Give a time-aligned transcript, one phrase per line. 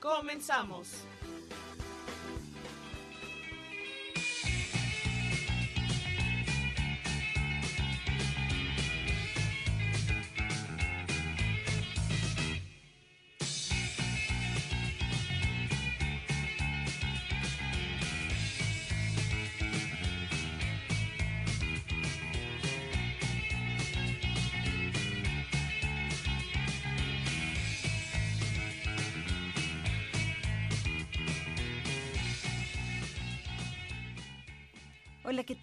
[0.00, 0.88] Comenzamos.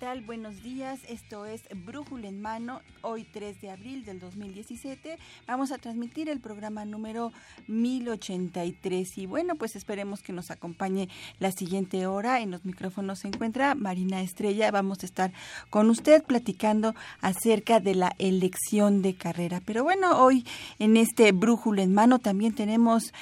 [0.02, 0.22] Tal?
[0.22, 1.00] Buenos días.
[1.08, 5.20] Esto es Brújula en Mano, hoy 3 de abril del 2017.
[5.46, 7.32] Vamos a transmitir el programa número
[7.68, 12.40] 1083 y bueno, pues esperemos que nos acompañe la siguiente hora.
[12.40, 14.72] En los micrófonos se encuentra Marina Estrella.
[14.72, 15.34] Vamos a estar
[15.70, 19.62] con usted platicando acerca de la elección de carrera.
[19.64, 20.48] Pero bueno, hoy
[20.80, 23.14] en este Brújula en Mano también tenemos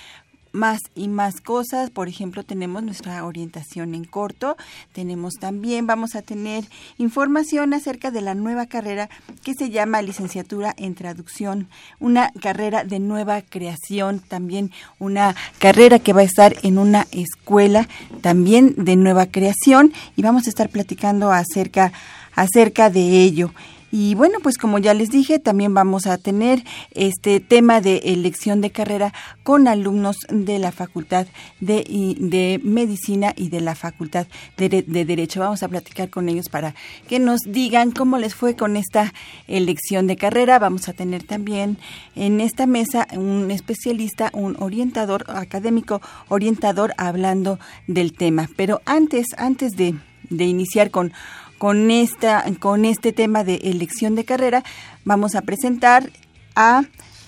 [0.52, 1.90] más y más cosas.
[1.90, 4.58] Por ejemplo, tenemos nuestra orientación en corto.
[4.94, 6.66] Tenemos también, vamos a tener
[6.98, 9.10] información acerca de la nueva carrera
[9.44, 11.68] que se llama licenciatura en traducción.
[12.00, 17.88] Una carrera de nueva creación, también una carrera que va a estar en una escuela
[18.22, 21.92] también de nueva creación y vamos a estar platicando acerca
[22.36, 23.52] acerca de ello.
[23.92, 28.62] Y bueno, pues como ya les dije, también vamos a tener este tema de elección
[28.62, 31.28] de carrera con alumnos de la Facultad
[31.60, 35.40] de, de Medicina y de la Facultad de, de, Derecho.
[35.40, 36.76] Vamos a platicar con ellos para
[37.08, 39.14] que nos digan cómo les fue con esta
[39.48, 40.60] elección de carrera.
[40.60, 41.78] Vamos a tener también
[42.16, 48.50] en esta mesa un especialista, un orientador académico, orientador hablando del tema.
[48.56, 49.96] Pero antes, antes de,
[50.30, 51.12] de iniciar con
[51.60, 54.64] con esta con este tema de elección de carrera
[55.06, 56.10] vamos a presentar
[56.56, 56.84] a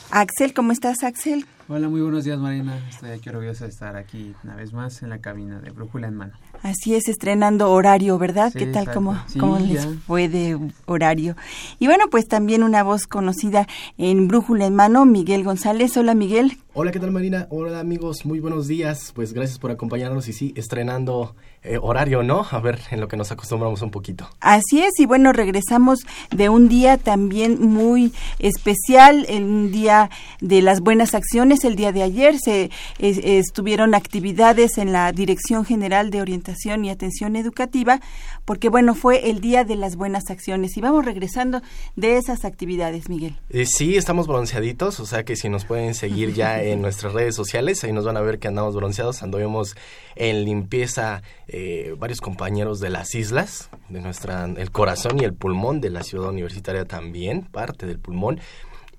[0.10, 0.54] Axel.
[0.54, 1.46] ¿Cómo estás, Axel?
[1.68, 2.78] Hola, muy buenos días, Marina.
[2.90, 6.16] Estoy aquí orgullosa de estar aquí una vez más en la cabina de Brújula en
[6.16, 6.34] Mano.
[6.64, 8.54] Así es, estrenando horario, ¿verdad?
[8.54, 8.92] ¿Qué tal?
[8.94, 11.36] ¿Cómo, cómo les fue de horario?
[11.80, 13.68] Y bueno, pues también una voz conocida
[13.98, 15.98] en Brújula en Mano, Miguel González.
[15.98, 16.60] Hola, Miguel.
[16.74, 17.48] Hola, ¿qué tal, Marina?
[17.50, 18.26] Hola, amigos.
[18.26, 19.12] Muy buenos días.
[19.16, 22.46] Pues gracias por acompañarnos y sí, estrenando eh, horario, ¿no?
[22.50, 24.30] A ver, en lo que nos acostumbramos un poquito.
[24.40, 30.80] Así es, y bueno, regresamos de un día también muy especial, un día de las
[30.80, 31.66] buenas acciones.
[31.66, 32.70] El día de ayer se
[33.00, 38.00] estuvieron actividades en la Dirección General de Orientación y Atención Educativa,
[38.46, 40.78] porque bueno, fue el día de las buenas acciones.
[40.78, 41.62] Y vamos regresando
[41.96, 43.38] de esas actividades, Miguel.
[43.50, 47.36] Eh, sí, estamos bronceaditos, o sea que si nos pueden seguir ya en nuestras redes
[47.36, 49.76] sociales, ahí nos van a ver que andamos bronceados, anduvimos
[50.16, 55.82] en limpieza eh, varios compañeros de las islas, de nuestra, el corazón y el pulmón
[55.82, 58.40] de la ciudad universitaria también, parte del pulmón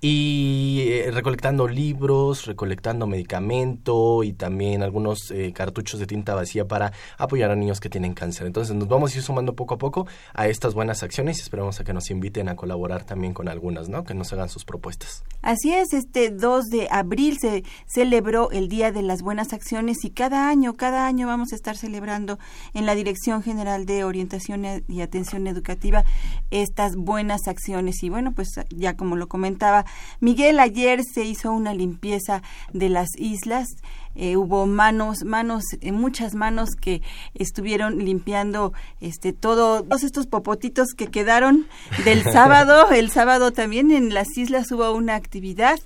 [0.05, 6.91] y eh, recolectando libros, recolectando medicamento y también algunos eh, cartuchos de tinta vacía para
[7.17, 8.45] apoyar a niños que tienen cáncer.
[8.45, 11.79] Entonces nos vamos a ir sumando poco a poco a estas buenas acciones y esperamos
[11.79, 14.03] a que nos inviten a colaborar también con algunas, ¿no?
[14.03, 15.23] Que nos hagan sus propuestas.
[15.41, 20.09] Así es, este 2 de abril se celebró el Día de las Buenas Acciones y
[20.09, 22.39] cada año, cada año vamos a estar celebrando
[22.73, 26.03] en la Dirección General de Orientación y Atención Educativa
[26.51, 29.85] estas buenas acciones y bueno, pues ya como lo comentaba
[30.19, 33.67] Miguel, ayer se hizo una limpieza de las islas.
[34.15, 37.01] Eh, hubo manos, manos, eh, muchas manos que
[37.33, 38.71] estuvieron limpiando
[39.01, 41.67] este todo, todos estos popotitos que quedaron
[42.05, 42.91] del sábado.
[42.91, 45.79] El sábado también en las islas hubo una actividad.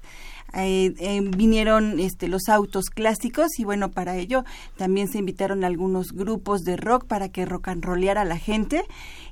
[0.53, 4.45] Eh, vinieron este, los autos clásicos y bueno, para ello
[4.77, 8.83] también se invitaron algunos grupos de rock para que rock and rolleara a la gente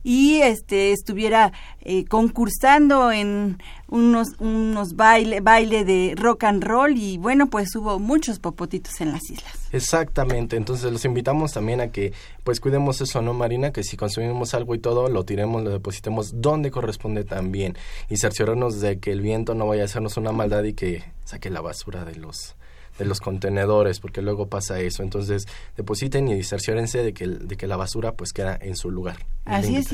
[0.06, 1.52] y este estuviera
[1.82, 3.58] eh, concursando en
[3.88, 9.12] unos unos baile baile de rock and roll y bueno pues hubo muchos popotitos en
[9.12, 9.54] las islas.
[9.72, 14.54] Exactamente entonces los invitamos también a que pues cuidemos eso no Marina que si consumimos
[14.54, 17.76] algo y todo lo tiremos lo depositemos donde corresponde también.
[18.08, 21.50] Y cerciorarnos de que el viento no vaya a hacernos una maldad y que saque
[21.50, 22.56] la basura de los
[22.98, 25.04] de los contenedores, porque luego pasa eso.
[25.04, 29.18] Entonces, depositen y cerciórense de que, de que la basura pues queda en su lugar.
[29.46, 29.88] Así es.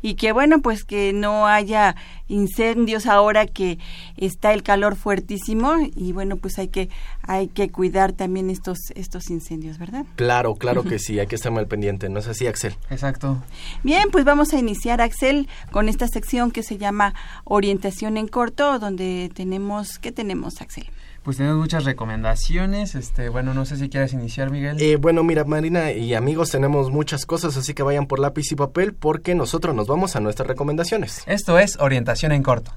[0.00, 1.96] Y que bueno, pues que no haya
[2.28, 3.78] incendios ahora que
[4.16, 6.88] está el calor fuertísimo y bueno, pues hay que
[7.22, 10.06] hay que cuidar también estos estos incendios, ¿verdad?
[10.16, 12.74] Claro, claro que sí, hay que estar muy pendiente, ¿no es así, Axel?
[12.88, 13.42] Exacto.
[13.82, 18.78] Bien, pues vamos a iniciar Axel con esta sección que se llama Orientación en corto,
[18.78, 20.86] donde tenemos ¿qué tenemos, Axel?
[21.26, 22.94] Pues tenemos muchas recomendaciones.
[22.94, 24.80] Este, bueno, no sé si quieres iniciar, Miguel.
[24.80, 28.54] Eh, bueno, mira, Marina y amigos, tenemos muchas cosas, así que vayan por lápiz y
[28.54, 31.24] papel porque nosotros nos vamos a nuestras recomendaciones.
[31.26, 32.70] Esto es Orientación en Corto.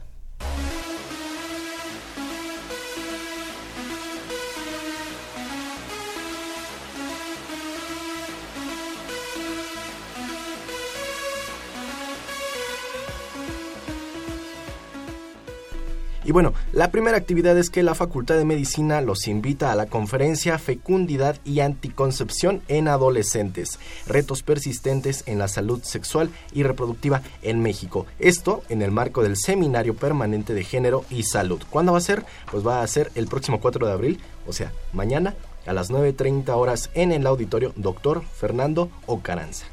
[16.29, 19.87] Y bueno, la primera actividad es que la Facultad de Medicina los invita a la
[19.87, 27.63] conferencia Fecundidad y Anticoncepción en Adolescentes, retos persistentes en la salud sexual y reproductiva en
[27.63, 28.05] México.
[28.19, 31.63] Esto en el marco del Seminario Permanente de Género y Salud.
[31.67, 32.23] ¿Cuándo va a ser?
[32.51, 35.33] Pues va a ser el próximo 4 de abril, o sea, mañana
[35.65, 39.65] a las 9.30 horas en el auditorio Doctor Fernando Ocaranza.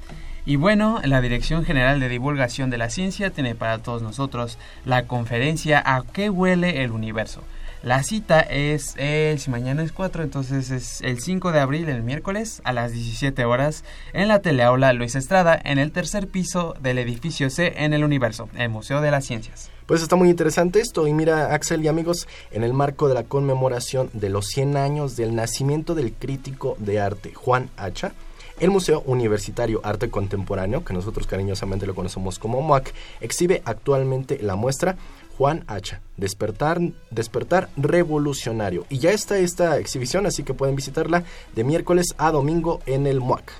[0.48, 5.08] Y bueno, la Dirección General de Divulgación de la Ciencia tiene para todos nosotros la
[5.08, 7.42] conferencia ¿A qué huele el universo?
[7.82, 12.04] La cita es, el, si mañana es 4, entonces es el 5 de abril, el
[12.04, 13.82] miércoles, a las 17 horas,
[14.12, 18.48] en la teleaula Luis Estrada, en el tercer piso del edificio C en el Universo,
[18.56, 19.70] el Museo de las Ciencias.
[19.86, 21.08] Pues está muy interesante esto.
[21.08, 25.16] Y mira, Axel y amigos, en el marco de la conmemoración de los 100 años
[25.16, 28.12] del nacimiento del crítico de arte Juan Hacha,
[28.60, 34.56] el Museo Universitario Arte Contemporáneo, que nosotros cariñosamente lo conocemos como MUAC, exhibe actualmente la
[34.56, 34.96] muestra
[35.36, 36.80] Juan Hacha, Despertar,
[37.10, 38.86] Despertar Revolucionario.
[38.88, 41.24] Y ya está esta exhibición, así que pueden visitarla
[41.54, 43.52] de miércoles a domingo en el MUAC.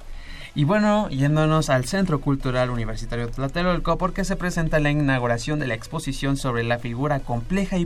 [0.54, 5.75] Y bueno, yéndonos al Centro Cultural Universitario Tlatelolco, porque se presenta la inauguración de la
[5.75, 7.84] exposición sobre la figura compleja y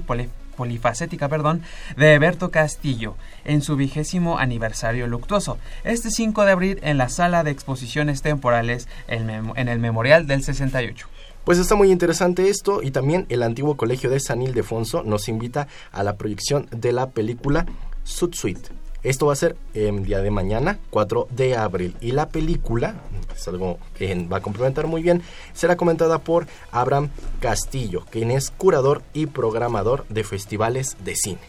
[0.60, 1.62] polifacética perdón,
[1.96, 3.16] de Berto Castillo
[3.46, 8.86] en su vigésimo aniversario luctuoso, este 5 de abril en la sala de exposiciones temporales
[9.08, 11.08] en el Memorial del 68.
[11.46, 15.66] Pues está muy interesante esto y también el antiguo colegio de San Ildefonso nos invita
[15.92, 17.64] a la proyección de la película
[18.04, 18.68] Sud-Suite.
[19.02, 21.96] Esto va a ser el día de mañana, 4 de abril.
[22.02, 22.96] Y la película,
[23.34, 25.22] es algo que va a complementar muy bien,
[25.54, 27.08] será comentada por Abraham
[27.40, 31.40] Castillo, quien es curador y programador de festivales de cine.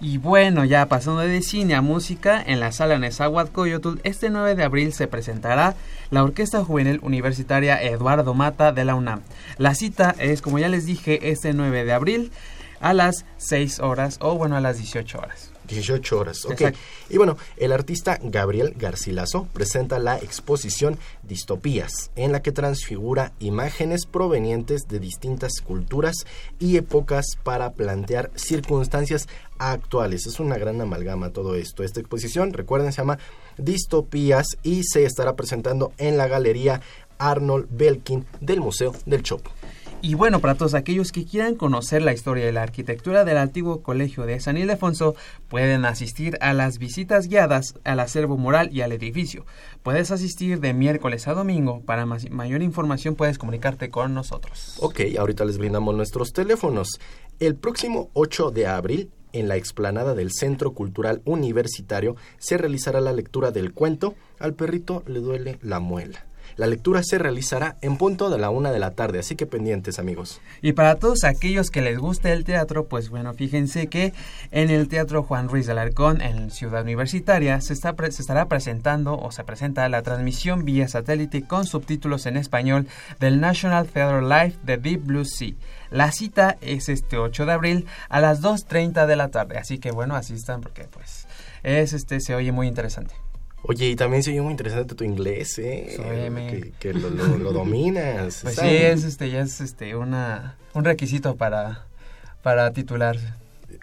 [0.00, 4.64] Y bueno, ya pasando de cine a música, en la sala Nezahualcóyotl, este 9 de
[4.64, 5.76] abril se presentará
[6.10, 9.22] la Orquesta Juvenil Universitaria Eduardo Mata de la UNAM.
[9.58, 12.32] La cita es, como ya les dije, este 9 de abril
[12.80, 15.51] a las 6 horas o bueno, a las 18 horas.
[15.72, 16.74] 18 horas, ok.
[17.10, 24.06] Y bueno, el artista Gabriel Garcilaso presenta la exposición Distopías, en la que transfigura imágenes
[24.06, 26.26] provenientes de distintas culturas
[26.58, 29.28] y épocas para plantear circunstancias
[29.58, 30.26] actuales.
[30.26, 31.82] Es una gran amalgama todo esto.
[31.82, 33.18] Esta exposición, recuerden, se llama
[33.58, 36.80] Distopías y se estará presentando en la Galería
[37.18, 39.50] Arnold Belkin del Museo del Chopo.
[40.04, 43.82] Y bueno, para todos aquellos que quieran conocer la historia de la arquitectura del antiguo
[43.82, 45.14] colegio de San Ildefonso,
[45.48, 49.46] pueden asistir a las visitas guiadas al acervo moral y al edificio.
[49.84, 51.82] Puedes asistir de miércoles a domingo.
[51.82, 54.76] Para mayor información puedes comunicarte con nosotros.
[54.80, 56.98] Ok, ahorita les brindamos nuestros teléfonos.
[57.38, 63.12] El próximo 8 de abril en la explanada del Centro Cultural Universitario se realizará la
[63.12, 66.26] lectura del cuento Al perrito le duele la muela.
[66.56, 69.98] La lectura se realizará en punto de la una de la tarde, así que pendientes
[69.98, 70.40] amigos.
[70.60, 74.12] Y para todos aquellos que les guste el teatro, pues bueno, fíjense que
[74.50, 79.44] en el Teatro Juan Ruiz de Alarcón, en Ciudad Universitaria, se, estará presentando o se
[79.44, 82.86] presenta la transmisión vía satélite con subtítulos en español
[83.20, 85.54] del National Theatre Live de Deep Blue Sea.
[85.90, 89.90] La cita es este 8 de abril a las 2.30 de la tarde, así que
[89.90, 91.26] bueno, asistan porque pues
[91.62, 93.14] es este se oye muy interesante.
[93.64, 95.96] Oye, y también se oye muy interesante tu inglés, ¿eh?
[96.50, 98.40] que, que lo, lo, dominas.
[98.42, 101.86] Pues sí, es, este, ya es este, una, un requisito para,
[102.42, 103.26] para titularse.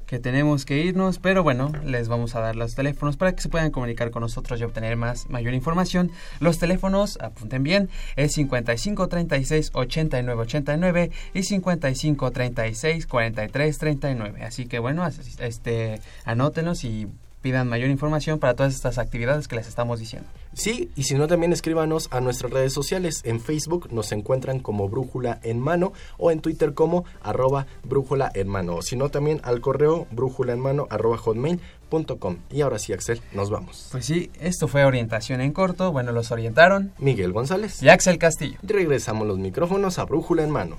[0.06, 3.50] Que tenemos que irnos, pero bueno, les vamos a dar los teléfonos para que se
[3.50, 6.12] puedan comunicar con nosotros y obtener más mayor información.
[6.40, 14.44] Los teléfonos, apunten bien, es 55 36 89 89 y 55 36 43 39.
[14.44, 15.08] Así que bueno,
[15.40, 17.08] este anótenlos y
[17.42, 20.28] pidan mayor información para todas estas actividades que les estamos diciendo.
[20.56, 23.22] Sí, y si no también escríbanos a nuestras redes sociales.
[23.26, 28.48] En Facebook nos encuentran como Brújula en Mano o en Twitter como arroba Brújula en
[28.48, 28.78] Mano.
[28.78, 32.38] O si no también al correo brújula en mano arroba hotmail.com.
[32.50, 33.90] Y ahora sí, Axel, nos vamos.
[33.92, 35.92] Pues sí, esto fue orientación en corto.
[35.92, 38.58] Bueno, los orientaron Miguel González y Axel Castillo.
[38.64, 40.78] regresamos los micrófonos a Brújula en Mano.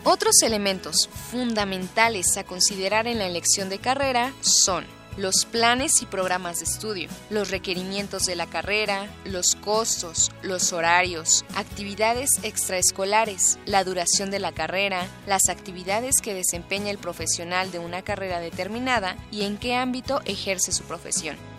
[0.04, 4.86] Otros elementos fundamentales a considerar en la elección de carrera son
[5.18, 11.46] los planes y programas de estudio, los requerimientos de la carrera, los costos, los horarios,
[11.56, 18.02] actividades extraescolares, la duración de la carrera, las actividades que desempeña el profesional de una
[18.02, 21.55] carrera determinada y en qué ámbito ejerce su profesión.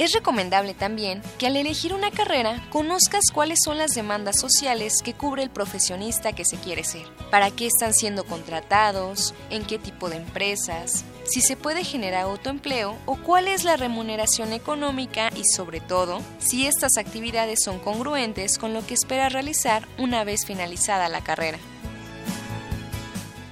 [0.00, 5.12] Es recomendable también que al elegir una carrera conozcas cuáles son las demandas sociales que
[5.12, 10.08] cubre el profesionista que se quiere ser, para qué están siendo contratados, en qué tipo
[10.08, 15.80] de empresas, si se puede generar autoempleo o cuál es la remuneración económica y sobre
[15.80, 21.22] todo si estas actividades son congruentes con lo que espera realizar una vez finalizada la
[21.22, 21.58] carrera.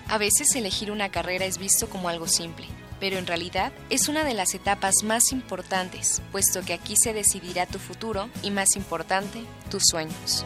[0.09, 2.65] A veces elegir una carrera es visto como algo simple,
[3.01, 7.67] pero en realidad es una de las etapas más importantes, puesto que aquí se decidirá
[7.67, 10.45] tu futuro y más importante, tus sueños.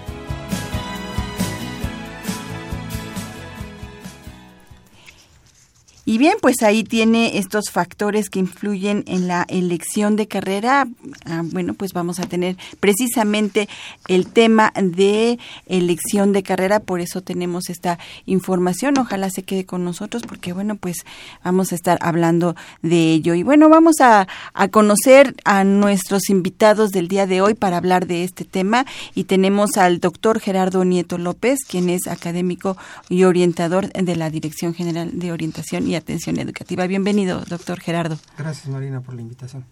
[6.05, 10.89] Y bien, pues ahí tiene estos factores que influyen en la elección de carrera.
[11.27, 13.69] Ah, bueno, pues vamos a tener precisamente
[14.09, 18.99] el tema de elección de carrera, por eso tenemos esta información.
[18.99, 20.97] Ojalá se quede con nosotros porque, bueno, pues
[21.45, 23.35] vamos a estar hablando de ello.
[23.35, 28.09] Y bueno, vamos a, a conocer a nuestros invitados del día de hoy para hablar
[28.09, 28.87] de este tema.
[29.15, 32.77] Y tenemos al doctor Gerardo Nieto López, quien es académico
[33.09, 36.87] y orientador de la Dirección General de Orientación atención educativa.
[36.87, 38.19] Bienvenido, doctor Gerardo.
[38.39, 39.65] Gracias, Marina, por la invitación.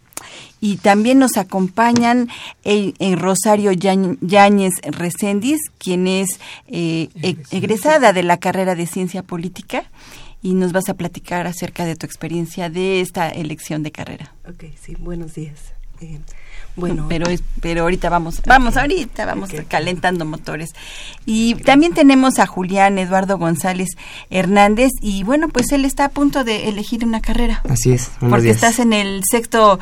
[0.60, 2.28] Y también nos acompañan
[2.62, 7.08] el, Rosario Yáñez Recendis, quien es eh,
[7.50, 9.84] egresada de la carrera de Ciencia Política
[10.42, 14.34] y nos vas a platicar acerca de tu experiencia de esta elección de carrera.
[14.48, 15.74] Ok, sí, buenos días.
[16.00, 16.18] Eh,
[16.80, 20.70] bueno, pero es, pero ahorita vamos, vamos ahorita, vamos calentando motores.
[21.26, 23.90] Y también tenemos a Julián Eduardo González
[24.30, 27.62] Hernández y bueno, pues él está a punto de elegir una carrera.
[27.68, 28.10] Así es.
[28.18, 29.78] Porque estás en el sexto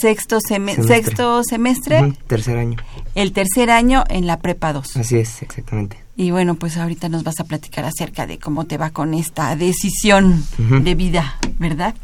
[0.00, 0.86] sexto semestre.
[0.86, 2.14] sexto semestre.
[2.26, 2.78] tercer año.
[3.14, 4.96] El tercer año en la prepa 2.
[4.96, 6.07] Así es, exactamente.
[6.20, 9.54] Y bueno, pues ahorita nos vas a platicar acerca de cómo te va con esta
[9.54, 11.94] decisión de vida, ¿verdad?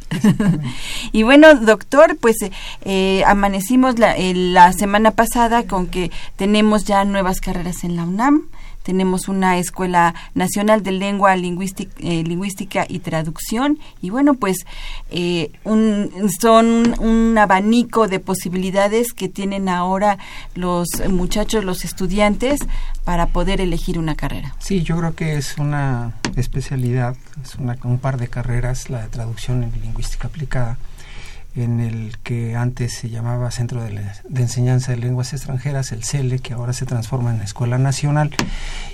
[1.13, 2.37] y bueno, doctor, pues
[2.85, 8.43] eh, amanecimos la, la semana pasada con que tenemos ya nuevas carreras en la UNAM
[8.85, 14.59] tenemos una Escuela Nacional de Lengua, Lingüística, eh, Lingüística y Traducción, y bueno, pues
[15.11, 16.11] eh, un,
[16.41, 20.19] son un abanico de posibilidades que tienen ahora
[20.55, 22.61] los muchachos, los estudiantes,
[23.05, 24.55] para poder elegir una carrera.
[24.61, 29.09] Sí, yo creo que es una especialidad, es una, un par de carreras, la de
[29.09, 30.79] traducción en lingüística aplicada
[31.57, 34.03] en el que antes se llamaba Centro de,
[34.35, 38.35] Enseñanza de Lenguas Extranjeras, el CELE, que ahora se transforma en Escuela Nacional,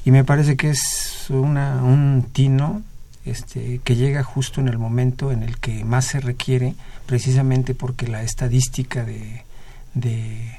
[0.05, 2.83] y me parece que es una, un tino
[3.25, 6.75] este, que llega justo en el momento en el que más se requiere,
[7.07, 9.43] precisamente porque la estadística de,
[9.95, 10.57] de,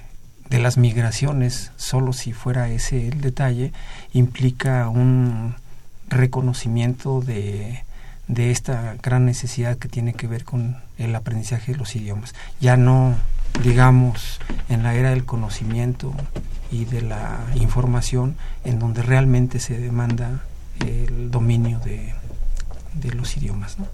[0.50, 3.74] de las migraciones, solo si fuera ese el detalle,
[4.13, 5.55] implica un
[6.10, 7.84] reconocimiento de,
[8.27, 12.34] de esta gran necesidad que tiene que ver con el aprendizaje de los idiomas.
[12.60, 13.15] Ya no,
[13.63, 14.39] digamos,
[14.70, 16.13] en la era del conocimiento
[16.72, 20.41] y de la información, en donde realmente se demanda
[20.79, 22.13] el dominio de,
[22.93, 23.77] de los idiomas.
[23.77, 23.88] ¿no?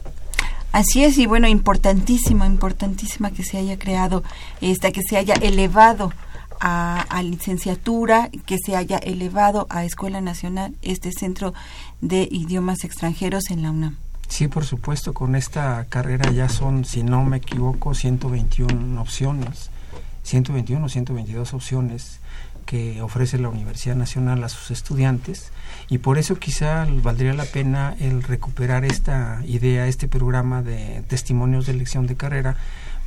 [0.71, 4.23] Así es, y bueno, importantísima, importantísima que se haya creado
[4.61, 6.13] esta, que se haya elevado
[6.59, 11.53] a, a, licenciatura, que se haya elevado a Escuela Nacional este Centro
[12.01, 13.97] de Idiomas Extranjeros en la UNAM.
[14.27, 19.71] Sí, por supuesto, con esta carrera ya son, si no me equivoco, 121 opciones,
[20.23, 22.19] 121 o 122 opciones
[22.67, 25.51] que ofrece la Universidad Nacional a sus estudiantes
[25.89, 31.65] y por eso quizá valdría la pena el recuperar esta idea, este programa de testimonios
[31.65, 32.57] de elección de carrera,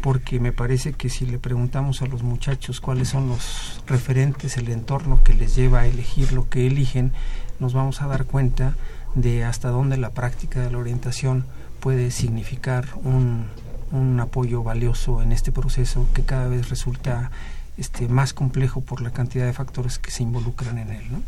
[0.00, 4.70] porque me parece que si le preguntamos a los muchachos cuáles son los referentes, el
[4.70, 7.12] entorno que les lleva a elegir lo que eligen,
[7.60, 8.74] nos vamos a dar cuenta
[9.14, 11.44] de hasta dónde la práctica de la orientación
[11.80, 13.46] puede significar un,
[13.92, 17.30] un apoyo valioso en este proceso que cada vez resulta
[17.76, 21.04] este, más complejo por la cantidad de factores que se involucran en él.
[21.10, 21.22] ¿no?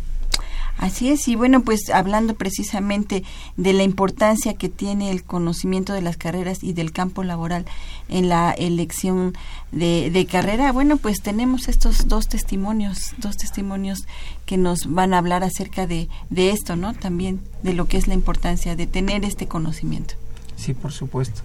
[0.79, 3.23] Así es, y bueno, pues hablando precisamente
[3.57, 7.67] de la importancia que tiene el conocimiento de las carreras y del campo laboral
[8.09, 9.35] en la elección
[9.71, 14.01] de, de, carrera, bueno, pues tenemos estos dos testimonios, dos testimonios
[14.47, 16.95] que nos van a hablar acerca de, de esto, ¿no?
[16.95, 20.15] También de lo que es la importancia de tener este conocimiento.
[20.57, 21.43] Sí, por supuesto.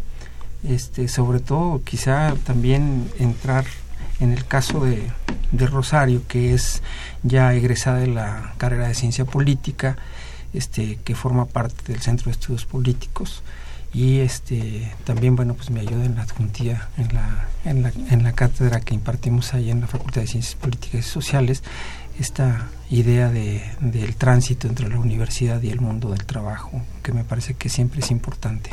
[0.63, 3.65] Este, sobre todo, quizá también entrar
[4.19, 5.03] en el caso de,
[5.51, 6.81] de, Rosario, que es
[7.23, 9.97] ya egresada de la carrera de ciencia política,
[10.53, 13.43] este, que forma parte del Centro de Estudios Políticos,
[13.93, 18.21] y este también bueno pues me ayuda en la adjuntía en la, en la, en
[18.21, 21.63] la cátedra que impartimos ahí en la Facultad de Ciencias Políticas y Sociales,
[22.19, 27.23] esta idea de, del tránsito entre la universidad y el mundo del trabajo, que me
[27.23, 28.71] parece que siempre es importante.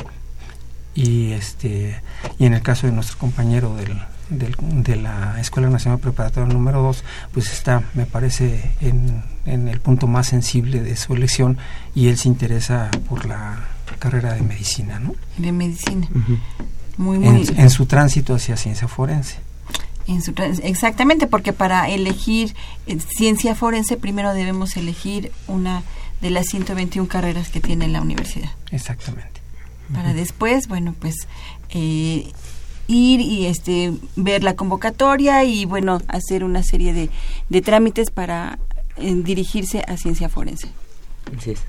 [0.95, 2.01] Y, este,
[2.39, 3.99] y en el caso de nuestro compañero del,
[4.35, 9.81] del, de la Escuela Nacional Preparatoria número 2, pues está, me parece, en, en, el
[9.81, 11.59] punto más sensible de su elección
[11.95, 13.65] y él se interesa por la
[13.99, 15.15] carrera de medicina, ¿no?
[15.39, 16.09] De medicina.
[16.15, 16.39] Uh -huh.
[16.97, 17.47] Muy, muy.
[17.49, 19.37] En, en, su tránsito hacia ciencia forense.
[20.07, 22.55] En su, exactamente, porque para elegir
[22.87, 25.83] eh, ciencia forense primero debemos elegir una
[26.21, 28.51] de las 121 carreras que tiene la universidad.
[28.71, 29.41] Exactamente.
[29.93, 30.17] Para uh -huh.
[30.17, 31.15] después, bueno, pues
[31.71, 32.33] eh,
[32.87, 37.11] ir y este ver la convocatoria y bueno hacer una serie de,
[37.49, 38.59] de trámites para
[38.97, 40.69] eh, dirigirse a ciencia forense.
[41.47, 41.61] Es.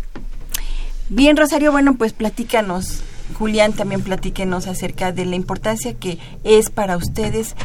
[1.09, 3.03] Bien, Rosario, bueno, pues platícanos,
[3.37, 7.55] Julián, también platíquenos acerca de la importancia que es para ustedes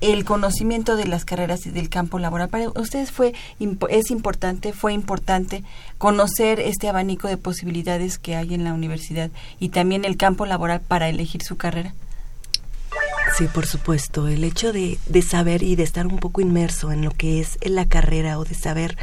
[0.00, 2.48] el conocimiento de las carreras y del campo laboral.
[2.48, 3.34] Para ustedes fue
[3.88, 5.64] es importante, fue importante
[5.98, 10.80] conocer este abanico de posibilidades que hay en la universidad y también el campo laboral
[10.80, 11.94] para elegir su carrera.
[13.34, 14.28] Sí, por supuesto.
[14.28, 17.58] El hecho de, de, saber y de estar un poco inmerso en lo que es
[17.62, 18.96] la carrera o de saber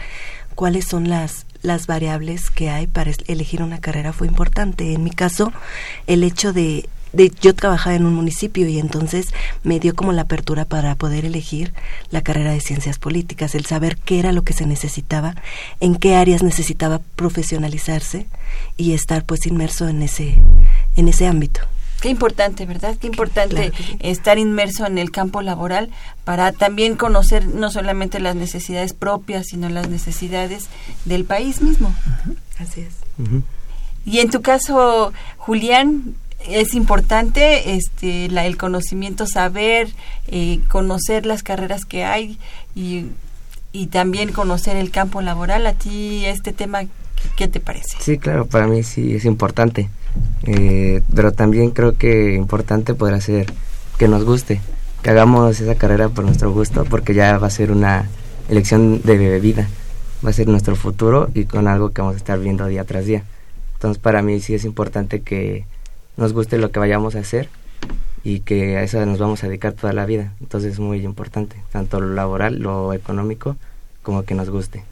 [0.56, 4.94] cuáles son las, las variables que hay para elegir una carrera fue importante.
[4.94, 5.52] En mi caso,
[6.08, 9.28] el hecho de, de yo trabajaba en un municipio y entonces
[9.64, 11.74] me dio como la apertura para poder elegir
[12.10, 15.36] la carrera de ciencias políticas, el saber qué era lo que se necesitaba,
[15.80, 18.28] en qué áreas necesitaba profesionalizarse
[18.78, 20.38] y estar pues inmerso en ese
[20.96, 21.62] en ese ámbito.
[22.04, 22.98] Qué importante, ¿verdad?
[23.00, 25.90] Qué importante claro estar inmerso en el campo laboral
[26.26, 30.68] para también conocer no solamente las necesidades propias, sino las necesidades
[31.06, 31.88] del país mismo.
[31.88, 32.36] Uh -huh.
[32.60, 32.94] Así es.
[33.18, 33.44] Uh -huh.
[34.06, 39.88] Y en tu caso, Julián, es importante este la, el conocimiento, saber,
[40.28, 42.38] eh, conocer las carreras que hay
[42.76, 43.06] y,
[43.72, 45.66] y también conocer el campo laboral.
[45.68, 46.82] ¿A ti este tema
[47.38, 47.96] qué te parece?
[48.02, 49.90] Sí, claro, para mí sí es importante.
[50.46, 53.48] Eh, pero también creo que importante podrá ser
[53.98, 54.62] que nos guste,
[55.02, 58.10] que hagamos esa carrera por nuestro gusto, porque ya va a ser una
[58.50, 59.68] elección de vida,
[60.26, 63.06] va a ser nuestro futuro y con algo que vamos a estar viendo día tras
[63.06, 63.24] día.
[63.76, 65.66] Entonces para mí sí es importante que
[66.18, 67.50] nos guste lo que vayamos a hacer
[68.24, 70.34] y que a eso nos vamos a dedicar toda la vida.
[70.40, 73.58] Entonces es muy importante, tanto lo laboral, lo económico,
[74.02, 74.84] como que nos guste.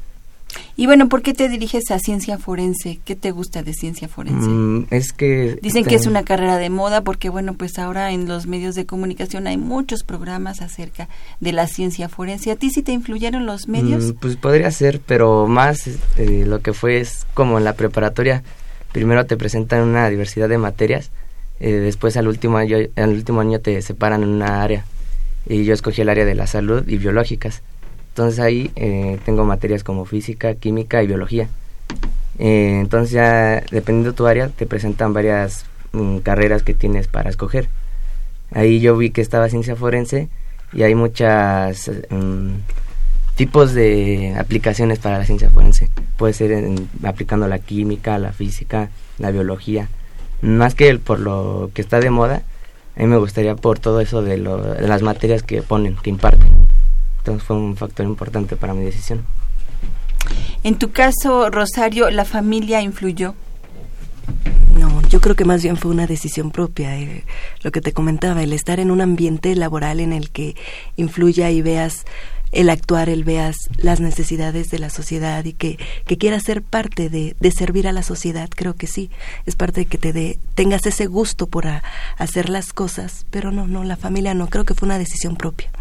[0.75, 2.99] Y bueno, ¿por qué te diriges a ciencia forense?
[3.05, 4.47] ¿Qué te gusta de ciencia forense?
[4.47, 5.59] Mm, es que...
[5.61, 8.85] Dicen que es una carrera de moda porque, bueno, pues ahora en los medios de
[8.85, 11.09] comunicación hay muchos programas acerca
[11.39, 12.51] de la ciencia forense.
[12.51, 14.05] ¿A ti sí te influyeron los medios?
[14.05, 15.87] Mm, pues podría ser, pero más
[16.17, 18.43] eh, lo que fue es como en la preparatoria
[18.91, 21.11] primero te presentan una diversidad de materias,
[21.59, 24.85] eh, después al último, año, al último año te separan en una área
[25.47, 27.61] y yo escogí el área de la salud y biológicas.
[28.11, 31.47] Entonces ahí eh, tengo materias como física, química y biología.
[32.39, 37.29] Eh, entonces ya dependiendo de tu área te presentan varias mm, carreras que tienes para
[37.29, 37.69] escoger.
[38.51, 40.27] Ahí yo vi que estaba ciencia forense
[40.73, 42.55] y hay muchas mm,
[43.35, 45.89] tipos de aplicaciones para la ciencia forense.
[46.17, 46.69] Puede ser
[47.03, 49.87] aplicando la química, la física, la biología.
[50.41, 52.43] Más que por lo que está de moda,
[52.97, 56.60] a mí me gustaría por todo eso de, de las materias que ponen, que imparten.
[57.21, 59.23] Entonces fue un factor importante para mi decisión.
[60.63, 63.35] En tu caso, Rosario, ¿la familia influyó?
[64.77, 66.97] No, yo creo que más bien fue una decisión propia.
[66.97, 67.23] Eh,
[67.61, 70.55] lo que te comentaba, el estar en un ambiente laboral en el que
[70.97, 72.05] influya y veas
[72.51, 77.09] el actuar, el veas las necesidades de la sociedad y que, que quieras ser parte
[77.09, 79.09] de, de, servir a la sociedad, creo que sí,
[79.45, 81.65] es parte de que te de, tengas ese gusto por
[82.17, 85.71] hacer las cosas, pero no, no, la familia no, creo que fue una decisión propia.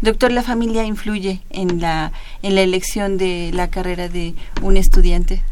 [0.00, 5.42] Doctor, ¿la familia influye en la, en la elección de la carrera de un estudiante?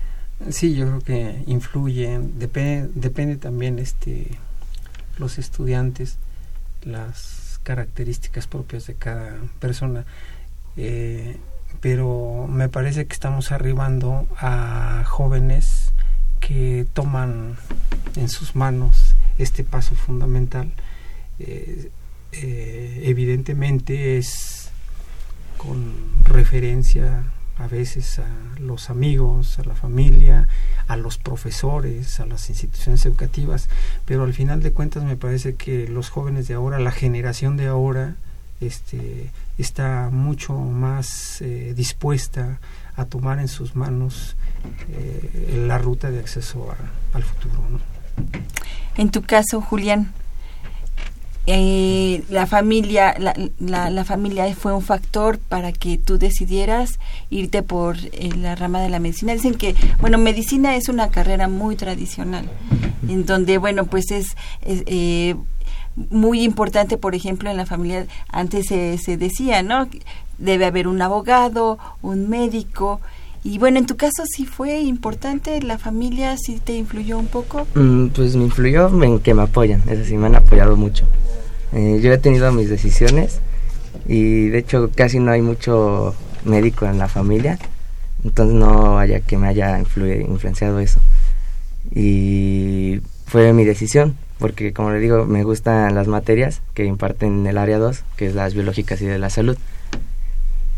[0.51, 4.29] Sí, yo creo que influye, depende, también este,
[5.19, 6.17] los estudiantes,
[6.85, 10.05] las características propias de cada persona.
[10.77, 11.37] Eh,
[11.81, 15.93] pero me parece que estamos arribando a jóvenes
[16.41, 17.57] que toman
[18.17, 20.71] en sus manos este paso fundamental.
[21.39, 21.91] Eh,
[22.33, 24.71] eh, evidentemente es
[25.57, 27.25] con referencia
[27.59, 28.29] a veces a
[28.61, 30.49] los amigos, a la familia,
[30.87, 33.69] a los profesores, a las instituciones educativas,
[34.05, 37.67] pero al final de cuentas me parece que los jóvenes de ahora, la generación de
[37.67, 38.15] ahora,
[38.61, 42.59] este, está mucho más eh, dispuesta
[42.97, 44.37] a tomar en sus manos
[44.91, 46.69] eh, la ruta de acceso
[47.13, 47.55] al futuro.
[48.97, 50.13] En tu caso, Julián,
[51.51, 56.99] eh, la familia la, la, familia fue un factor para que tú decidieras
[57.31, 59.33] irte por eh, la rama de la medicina.
[59.33, 62.51] Dicen que bueno medicina es una carrera muy tradicional
[63.09, 65.37] en donde bueno pues es, eh,
[66.11, 69.89] muy importante por ejemplo en la familia antes se, se decía no
[70.37, 73.01] debe haber un abogado un médico
[73.45, 77.67] y bueno, en tu caso sí fue importante, la familia sí te influyó un poco.
[77.75, 81.07] Mm, pues me influyó en que me apoyan, es decir, me han apoyado mucho.
[81.73, 83.41] Eh, yo he tenido mis decisiones
[84.07, 87.59] y de hecho casi no hay mucho médico en la familia,
[88.25, 91.01] entonces no haya que me haya influenciado eso.
[91.95, 97.47] Y fue mi decisión, porque como le digo, me gustan las materias que imparten en
[97.47, 99.57] el área 2, que es las biológicas y de la salud.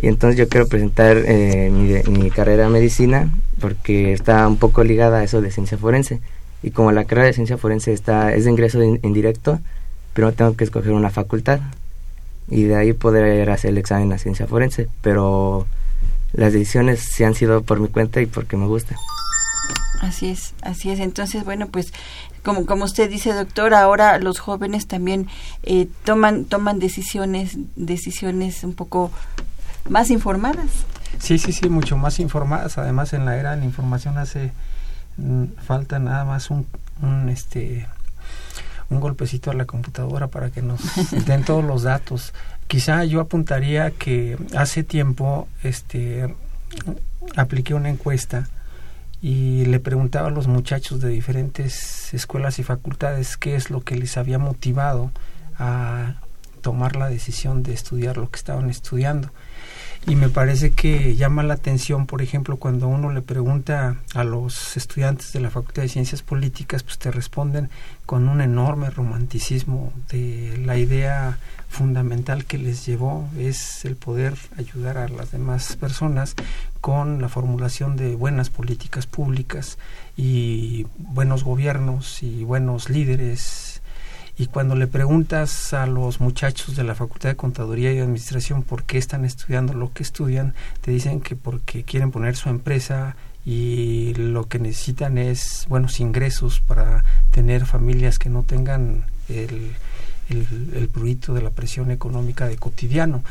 [0.03, 4.83] Y entonces yo quiero presentar eh, mi, mi, carrera de medicina porque está un poco
[4.83, 6.21] ligada a eso de ciencia forense.
[6.63, 9.61] Y como la carrera de ciencia forense está, es de ingreso indirecto,
[10.15, 11.61] pero tengo que escoger una facultad
[12.49, 15.67] y de ahí poder hacer el examen de ciencia forense, pero
[16.33, 18.97] las decisiones sí han sido por mi cuenta y porque me gusta.
[20.01, 20.99] Así es, así es.
[20.99, 21.93] Entonces, bueno, pues
[22.43, 25.29] como, como usted dice, doctor, ahora los jóvenes también
[25.63, 29.11] eh, toman, toman decisiones, decisiones un poco
[29.88, 30.69] más informadas.
[31.19, 32.79] Sí, sí, sí, mucho más informadas.
[32.79, 34.53] Además, en la era de la información hace
[35.16, 36.66] mm, falta nada más un,
[37.03, 37.87] un este
[38.90, 40.81] un golpecito a la computadora para que nos
[41.27, 42.35] den todos los datos.
[42.66, 46.35] Quizá yo apuntaría que hace tiempo este
[47.37, 48.49] apliqué una encuesta
[49.23, 53.97] y le preguntaba a los muchachos de diferentes escuelas y facultades qué es lo que
[53.97, 55.11] les había motivado
[55.59, 56.14] a
[56.62, 59.31] tomar la decisión de estudiar lo que estaban estudiando
[60.07, 64.77] y me parece que llama la atención, por ejemplo, cuando uno le pregunta a los
[64.77, 67.69] estudiantes de la Facultad de Ciencias Políticas, pues te responden
[68.07, 74.99] con un enorme romanticismo de la idea fundamental que les llevó es el poder ayudar
[74.99, 76.35] a las demás personas
[76.81, 79.79] con la formulación de buenas políticas públicas
[80.17, 83.69] y buenos gobiernos y buenos líderes
[84.40, 88.85] y cuando le preguntas a los muchachos de la Facultad de Contaduría y Administración por
[88.85, 94.14] qué están estudiando lo que estudian, te dicen que porque quieren poner su empresa y
[94.14, 99.72] lo que necesitan es buenos ingresos para tener familias que no tengan el,
[100.31, 103.22] el, de la presión económica de cotidiano.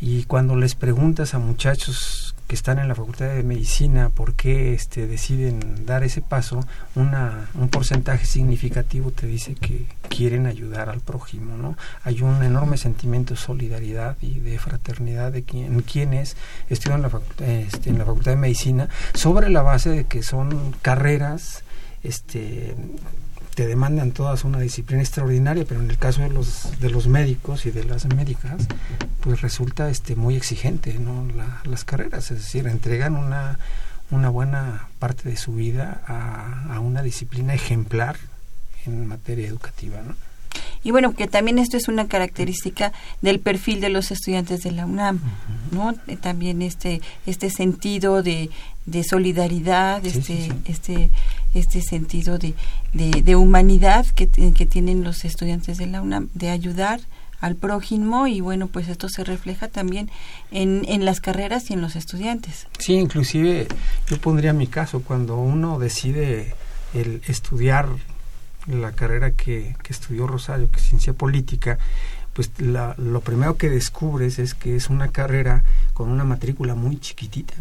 [0.00, 4.72] Y cuando les preguntas a muchachos que están en la Facultad de Medicina, por qué
[4.72, 6.60] este, deciden dar ese paso,
[6.94, 11.76] una, un porcentaje significativo te dice que quieren ayudar al prójimo, ¿no?
[12.04, 16.36] Hay un enorme sentimiento de solidaridad y de fraternidad de quien, quienes
[16.68, 21.64] estudian la este, en la Facultad de Medicina sobre la base de que son carreras
[22.02, 22.74] este
[23.56, 27.64] te demandan todas una disciplina extraordinaria, pero en el caso de los de los médicos
[27.64, 28.68] y de las médicas,
[29.22, 31.26] pues resulta este muy exigente, ¿no?
[31.64, 33.58] las carreras, es decir, entregan una
[34.10, 38.18] una buena parte de su vida a, a una disciplina ejemplar
[38.84, 40.14] en materia educativa, ¿no?
[40.84, 42.92] Y bueno, que también esto es una característica
[43.22, 45.20] del perfil de los estudiantes de la UNAM,
[45.72, 45.94] ¿no?
[46.06, 48.50] Eh, también este este sentido de,
[48.86, 51.10] de solidaridad, este este
[51.54, 52.54] este sentido de,
[52.92, 57.00] de, humanidad que, que tienen los estudiantes de la UNAM, de ayudar
[57.40, 60.10] al prójimo y bueno, pues esto se refleja también
[60.50, 62.66] en, en las carreras y en los estudiantes.
[62.78, 63.68] Sí, inclusive
[64.08, 66.54] yo pondría mi caso, cuando uno decide
[66.94, 67.88] el estudiar
[68.66, 71.78] la carrera que, que estudió Rosario, que es ciencia política,
[72.32, 76.98] pues la, lo primero que descubres es que es una carrera con una matrícula muy
[76.98, 77.54] chiquitita.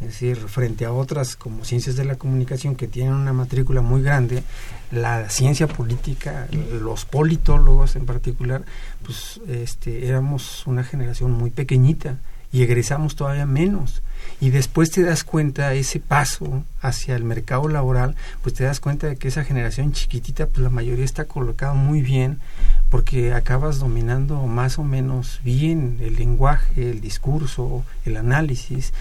[0.00, 4.02] Es decir, frente a otras como ciencias de la comunicación que tienen una matrícula muy
[4.02, 4.42] grande,
[4.90, 6.48] la ciencia política,
[6.80, 8.62] los politólogos en particular,
[9.04, 12.16] pues este, éramos una generación muy pequeñita
[12.50, 14.02] y egresamos todavía menos
[14.40, 19.06] y después te das cuenta ese paso hacia el mercado laboral, pues te das cuenta
[19.06, 22.40] de que esa generación chiquitita, pues la mayoría está colocada muy bien
[22.88, 28.92] porque acabas dominando más o menos bien el lenguaje, el discurso, el análisis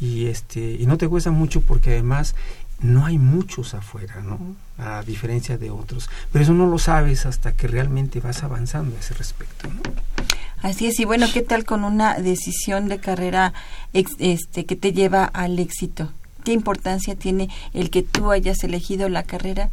[0.00, 2.34] y este y no te cuesta mucho porque además
[2.80, 4.38] no hay muchos afuera, ¿no?
[4.78, 6.08] A diferencia de otros.
[6.32, 9.82] Pero eso no lo sabes hasta que realmente vas avanzando a ese respecto, ¿no?
[10.62, 13.52] Así es, y bueno, ¿qué tal con una decisión de carrera
[13.92, 16.10] este, que te lleva al éxito?
[16.44, 19.70] ¿Qué importancia tiene el que tú hayas elegido la carrera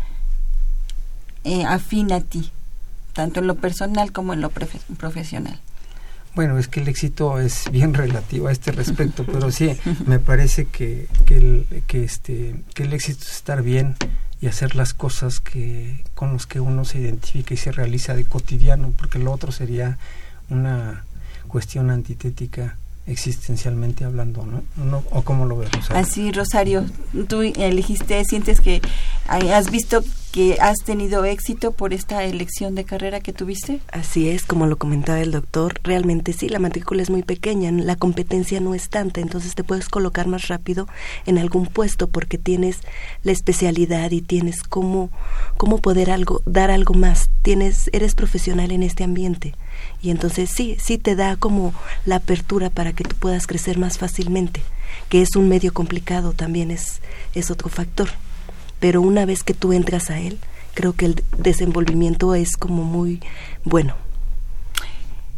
[1.43, 2.51] eh, afín a ti,
[3.13, 5.59] tanto en lo personal como en lo profesional?
[6.35, 10.65] Bueno, es que el éxito es bien relativo a este respecto, pero sí, me parece
[10.65, 13.95] que, que, el, que, este, que el éxito es estar bien
[14.41, 18.25] y hacer las cosas que, con los que uno se identifica y se realiza de
[18.25, 19.97] cotidiano, porque lo otro sería
[20.49, 21.05] una
[21.47, 22.77] cuestión antitética
[23.07, 25.03] existencialmente hablando, ¿no?
[25.11, 26.01] ¿O cómo lo ves, Rosario?
[26.01, 26.85] Así, Rosario,
[27.27, 28.81] tú elegiste, sientes que
[29.27, 33.79] has visto que has tenido éxito por esta elección de carrera que tuviste.
[33.93, 37.95] Así es, como lo comentaba el doctor, realmente sí, la matrícula es muy pequeña, la
[37.95, 40.89] competencia no es tanta, entonces te puedes colocar más rápido
[41.25, 42.79] en algún puesto porque tienes
[43.23, 45.09] la especialidad y tienes cómo,
[45.55, 49.55] cómo poder algo, dar algo más, tienes, eres profesional en este ambiente
[50.05, 51.73] y entonces sí, sí te da como
[52.05, 54.61] la apertura para que tú puedas crecer más fácilmente,
[55.09, 57.01] que es un medio complicado también es,
[57.33, 58.09] es otro factor.
[58.79, 60.37] Pero una vez que tú entras a él,
[60.75, 63.19] creo que el desenvolvimiento es como muy
[63.63, 63.95] bueno.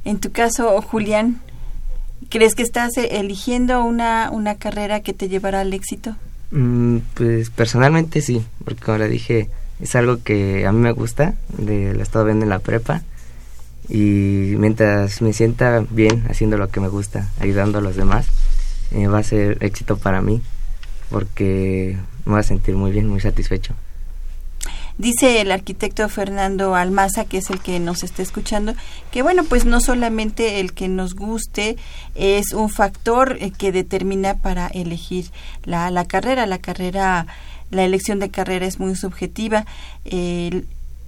[0.03, 1.39] En tu caso, Julián,
[2.27, 6.17] ¿crees que estás eligiendo una, una carrera que te llevará al éxito?
[6.51, 9.49] Mm, pues personalmente sí, porque como le dije,
[9.79, 13.03] es algo que a mí me gusta, de, lo he estado viendo en la prepa
[13.89, 18.27] y mientras me sienta bien haciendo lo que me gusta, ayudando a los demás,
[18.91, 20.41] eh, va a ser éxito para mí
[21.09, 23.73] porque me voy a sentir muy bien, muy satisfecho.
[24.97, 28.73] Dice el arquitecto Fernando Almaza, que es el que nos está escuchando,
[29.11, 31.77] que bueno, pues no solamente el que nos guste
[32.15, 35.25] es un factor eh, que determina para elegir
[35.63, 37.27] la, la carrera, la carrera,
[37.69, 39.65] la elección de carrera es muy subjetiva.
[40.03, 40.65] El,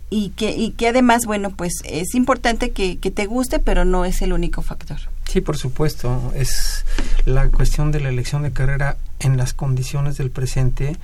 [0.09, 4.05] y que, y que además, bueno, pues es importante que, que te guste, pero no
[4.05, 4.97] es el único factor.
[5.29, 6.33] Sí, por supuesto.
[6.35, 6.85] Es
[7.25, 10.97] la cuestión de la elección de carrera en las condiciones del presente.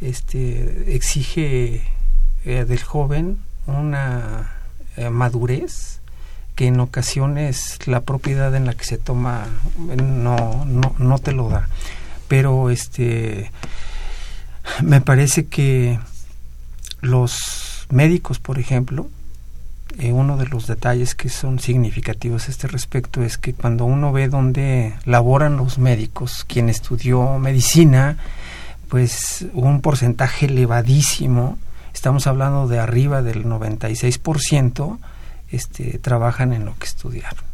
[0.00, 1.82] Este exige
[2.44, 4.52] eh, del joven una
[4.96, 6.00] eh, madurez
[6.54, 11.48] que en ocasiones la propiedad en la que se toma no, no, no te lo
[11.48, 11.68] da.
[12.28, 13.50] Pero este
[14.82, 15.98] me parece que
[17.00, 19.08] los médicos, por ejemplo,
[19.98, 24.12] eh, uno de los detalles que son significativos a este respecto es que cuando uno
[24.12, 28.16] ve dónde laboran los médicos, quien estudió medicina,
[28.88, 31.58] pues un porcentaje elevadísimo,
[31.92, 34.98] estamos hablando de arriba del 96%,
[35.50, 37.44] este, trabajan en lo que estudiaron.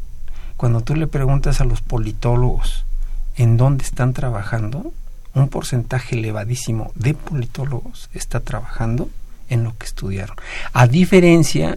[0.57, 2.87] Cuando tú le preguntas a los politólogos
[3.37, 4.93] en dónde están trabajando,
[5.35, 9.09] un porcentaje elevadísimo de politólogos está trabajando
[9.51, 10.37] en lo que estudiaron.
[10.73, 11.77] A diferencia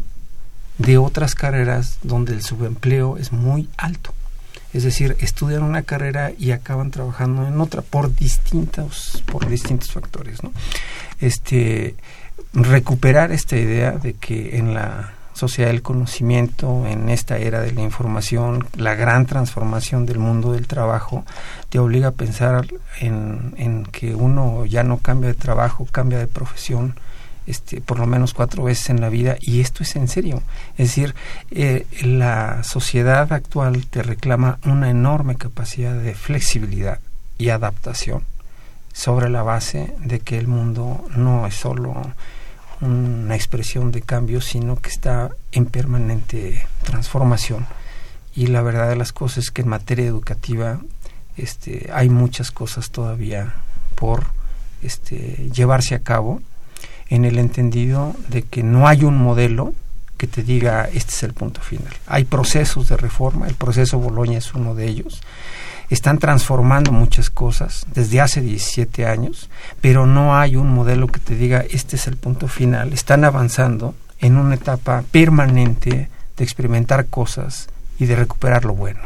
[0.77, 4.13] de otras carreras donde el subempleo es muy alto.
[4.73, 10.41] Es decir, estudian una carrera y acaban trabajando en otra por distintos, por distintos factores.
[10.41, 10.51] ¿no?
[11.19, 11.95] Este,
[12.53, 17.81] recuperar esta idea de que en la sociedad del conocimiento, en esta era de la
[17.81, 21.23] información, la gran transformación del mundo del trabajo,
[21.69, 22.67] te obliga a pensar
[22.99, 26.95] en, en que uno ya no cambia de trabajo, cambia de profesión,
[27.45, 30.41] este, por lo menos cuatro veces en la vida y esto es en serio.
[30.77, 31.15] Es decir,
[31.51, 36.99] eh, la sociedad actual te reclama una enorme capacidad de flexibilidad
[37.37, 38.23] y adaptación
[38.93, 41.95] sobre la base de que el mundo no es solo
[42.81, 47.65] una expresión de cambio, sino que está en permanente transformación.
[48.35, 50.79] Y la verdad de las cosas es que en materia educativa
[51.37, 53.53] este, hay muchas cosas todavía
[53.95, 54.25] por
[54.81, 56.41] este, llevarse a cabo
[57.13, 59.75] en el entendido de que no hay un modelo
[60.17, 61.93] que te diga este es el punto final.
[62.07, 65.21] Hay procesos de reforma, el proceso Boloña es uno de ellos.
[65.91, 71.35] Están transformando muchas cosas desde hace 17 años, pero no hay un modelo que te
[71.35, 72.93] diga este es el punto final.
[72.93, 77.67] Están avanzando en una etapa permanente de experimentar cosas
[77.99, 79.01] y de recuperar lo bueno.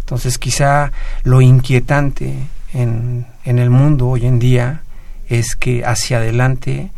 [0.00, 0.92] Entonces quizá
[1.24, 2.38] lo inquietante
[2.72, 4.80] en, en el mundo hoy en día
[5.28, 6.90] es que hacia adelante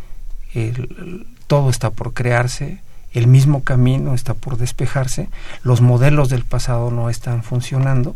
[1.47, 2.81] todo está por crearse,
[3.13, 5.29] el mismo camino está por despejarse,
[5.63, 8.15] los modelos del pasado no están funcionando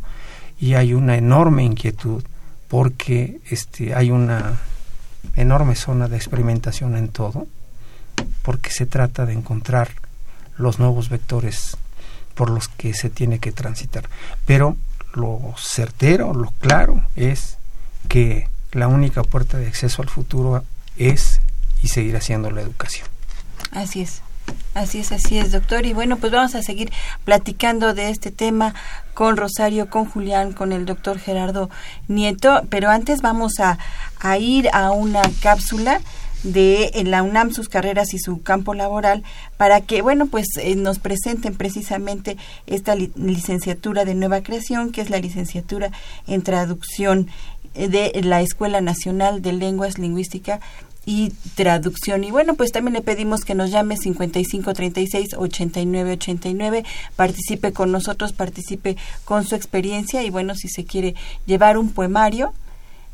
[0.60, 2.23] y hay una enorme inquietud
[2.67, 4.60] porque este, hay una
[5.36, 7.47] enorme zona de experimentación en todo,
[8.43, 9.89] porque se trata de encontrar
[10.58, 11.77] los nuevos vectores
[12.36, 14.10] por los que se tiene que transitar.
[14.45, 14.77] Pero
[15.13, 17.58] lo certero, lo claro es
[18.08, 20.63] que la única puerta de acceso al futuro
[20.97, 21.41] es
[21.84, 23.08] y seguirá siendo la educación.
[23.72, 24.22] Así es.
[24.74, 25.86] Así es, así es, doctor.
[25.86, 26.91] Y bueno, pues vamos a seguir
[27.26, 28.74] platicando de este tema
[29.13, 31.70] con Rosario, con Julián, con el doctor Gerardo
[32.08, 33.78] Nieto, pero antes vamos a,
[34.20, 36.02] a ir a una cápsula
[36.44, 39.24] de la UNAM sus carreras y su campo laboral
[39.58, 45.12] para que bueno pues eh, nos presenten precisamente esta licenciatura de nueva creación que es
[45.12, 45.91] la licenciatura
[46.26, 47.28] en traducción
[47.76, 50.60] eh, de la Escuela Nacional de Lenguas Lingüística
[51.12, 52.24] y traducción.
[52.24, 56.86] Y bueno, pues también le pedimos que nos llame 5536 8989,
[57.17, 58.95] participe con nosotros, participe
[59.26, 62.54] con su experiencia y bueno, si se quiere llevar un poemario,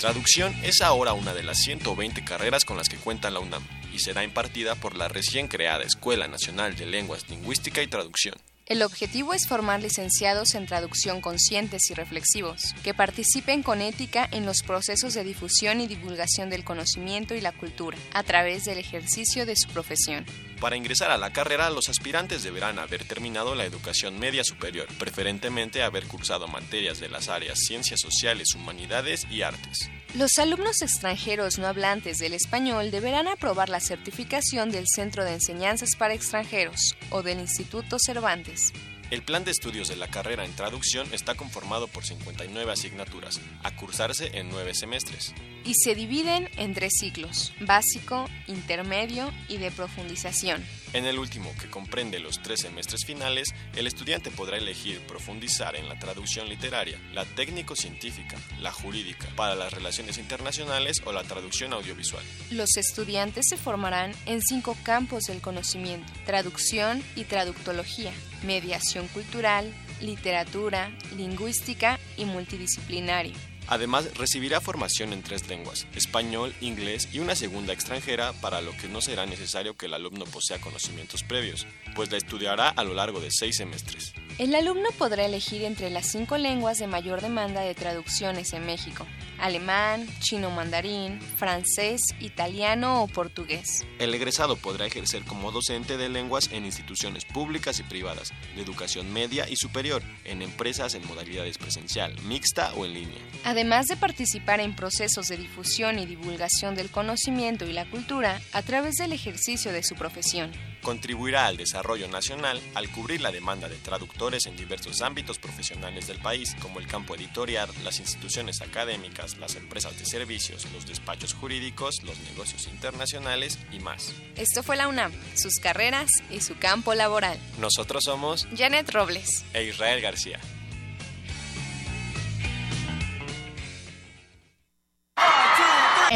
[0.00, 3.98] Traducción es ahora una de las 120 carreras con las que cuenta la UNAM y
[3.98, 8.36] será impartida por la recién creada Escuela Nacional de Lenguas Lingüística y Traducción.
[8.68, 14.44] El objetivo es formar licenciados en traducción conscientes y reflexivos, que participen con ética en
[14.44, 19.46] los procesos de difusión y divulgación del conocimiento y la cultura, a través del ejercicio
[19.46, 20.26] de su profesión.
[20.60, 25.82] Para ingresar a la carrera, los aspirantes deberán haber terminado la educación media superior, preferentemente
[25.82, 29.88] haber cursado materias de las áreas ciencias sociales, humanidades y artes.
[30.14, 35.96] Los alumnos extranjeros no hablantes del español deberán aprobar la certificación del Centro de Enseñanzas
[35.98, 38.72] para Extranjeros o del Instituto Cervantes.
[39.10, 43.76] El plan de estudios de la carrera en traducción está conformado por 59 asignaturas, a
[43.76, 45.34] cursarse en nueve semestres.
[45.64, 50.64] Y se dividen en tres ciclos, básico, intermedio y de profundización.
[50.94, 55.86] En el último, que comprende los tres semestres finales, el estudiante podrá elegir profundizar en
[55.88, 62.24] la traducción literaria, la técnico-científica, la jurídica, para las relaciones internacionales o la traducción audiovisual.
[62.50, 68.12] Los estudiantes se formarán en cinco campos del conocimiento, traducción y traductología,
[68.44, 73.34] mediación cultural, literatura, lingüística y multidisciplinario.
[73.68, 78.88] Además, recibirá formación en tres lenguas, español, inglés y una segunda extranjera, para lo que
[78.88, 83.20] no será necesario que el alumno posea conocimientos previos, pues la estudiará a lo largo
[83.20, 84.14] de seis semestres.
[84.38, 89.04] El alumno podrá elegir entre las cinco lenguas de mayor demanda de traducciones en México,
[89.40, 93.84] alemán, chino mandarín, francés, italiano o portugués.
[93.98, 99.12] El egresado podrá ejercer como docente de lenguas en instituciones públicas y privadas, de educación
[99.12, 103.18] media y superior, en empresas en modalidades presencial, mixta o en línea.
[103.42, 108.62] Además de participar en procesos de difusión y divulgación del conocimiento y la cultura a
[108.62, 110.52] través del ejercicio de su profesión.
[110.82, 116.18] Contribuirá al desarrollo nacional al cubrir la demanda de traductores en diversos ámbitos profesionales del
[116.18, 122.02] país, como el campo editorial, las instituciones académicas, las empresas de servicios, los despachos jurídicos,
[122.02, 124.12] los negocios internacionales y más.
[124.36, 127.38] Esto fue la UNAM, sus carreras y su campo laboral.
[127.58, 130.40] Nosotros somos Janet Robles e Israel García.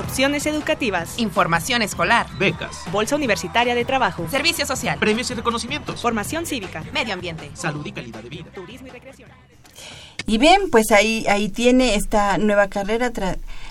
[0.00, 6.46] opciones educativas, información escolar, becas, bolsa universitaria de trabajo, servicio social, premios y reconocimientos, formación
[6.46, 9.28] cívica, medio ambiente, salud y calidad de vida, turismo y recreación.
[10.26, 13.10] Y bien, pues ahí ahí tiene esta nueva carrera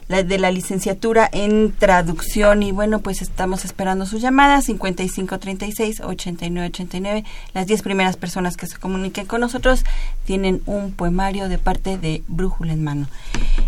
[0.10, 2.64] la de la licenciatura en traducción.
[2.64, 7.24] Y bueno, pues estamos esperando su llamada 5536 8989.
[7.54, 9.86] Las 10 primeras personas que se comuniquen con nosotros
[10.26, 13.08] tienen un poemario de parte de Brújula en mano.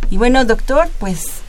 [0.10, 1.42] Y bueno, doctor, pues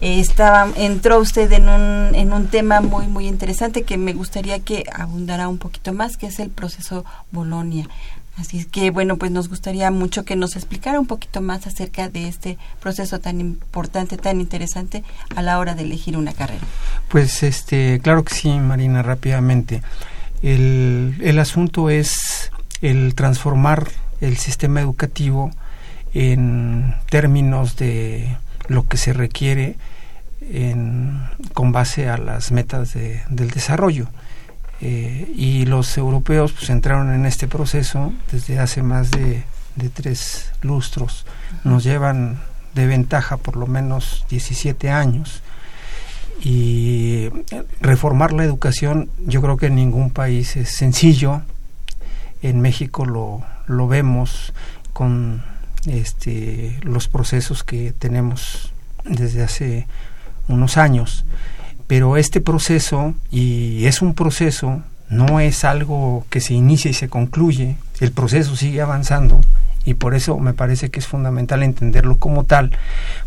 [0.00, 4.84] estaba entró usted en un, en un tema muy muy interesante que me gustaría que
[4.94, 7.88] abundara un poquito más que es el proceso Bolonia.
[8.36, 12.28] Así que bueno pues nos gustaría mucho que nos explicara un poquito más acerca de
[12.28, 15.02] este proceso tan importante tan interesante
[15.34, 16.64] a la hora de elegir una carrera.
[17.08, 19.82] Pues este claro que sí Marina rápidamente.
[20.40, 23.88] El, el asunto es el transformar
[24.20, 25.50] el sistema educativo
[26.14, 28.36] en términos de
[28.68, 29.76] lo que se requiere
[30.40, 31.20] en,
[31.54, 34.08] con base a las metas de, del desarrollo.
[34.80, 39.42] Eh, y los europeos pues, entraron en este proceso desde hace más de,
[39.74, 41.26] de tres lustros.
[41.64, 42.38] Nos llevan
[42.74, 45.42] de ventaja por lo menos 17 años.
[46.40, 47.30] Y
[47.80, 51.42] reformar la educación yo creo que en ningún país es sencillo.
[52.42, 54.52] En México lo, lo vemos
[54.92, 55.42] con
[55.86, 58.72] este, los procesos que tenemos
[59.04, 59.86] desde hace
[60.48, 61.24] unos años,
[61.86, 67.08] pero este proceso, y es un proceso, no es algo que se inicia y se
[67.08, 69.40] concluye, el proceso sigue avanzando
[69.88, 72.72] y por eso me parece que es fundamental entenderlo como tal,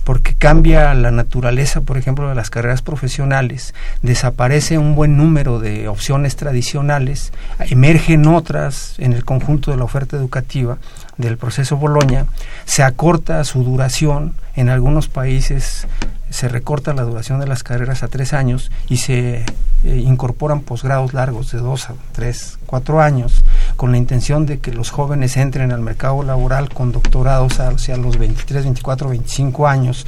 [0.03, 5.87] porque cambia la naturaleza, por ejemplo, de las carreras profesionales, desaparece un buen número de
[5.87, 10.77] opciones tradicionales, emergen otras en el conjunto de la oferta educativa
[11.17, 12.27] del proceso Boloña,
[12.65, 15.87] se acorta su duración, en algunos países
[16.31, 19.45] se recorta la duración de las carreras a tres años y se
[19.83, 23.43] eh, incorporan posgrados largos de dos a tres, cuatro años,
[23.75, 28.17] con la intención de que los jóvenes entren al mercado laboral con doctorados hacia los
[28.17, 30.07] 23, 24, 25 años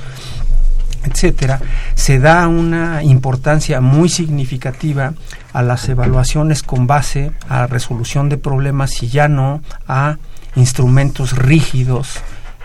[1.06, 1.60] etcétera,
[1.96, 5.14] se da una importancia muy significativa
[5.52, 10.18] a las evaluaciones con base a resolución de problemas y ya no a
[10.56, 12.22] instrumentos rígidos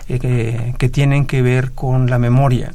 [0.07, 2.71] eh, que tienen que ver con la memoria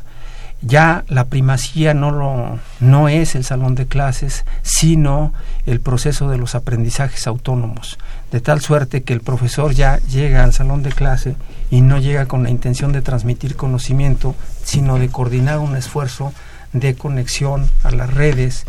[0.67, 5.33] ya la primacía no, lo, no es el salón de clases, sino
[5.67, 7.99] el proceso de los aprendizajes autónomos,
[8.33, 11.37] de tal suerte que el profesor ya llega al salón de clase
[11.71, 16.33] y no llega con la intención de transmitir conocimiento, sino de coordinar un esfuerzo
[16.73, 18.67] de conexión a las redes,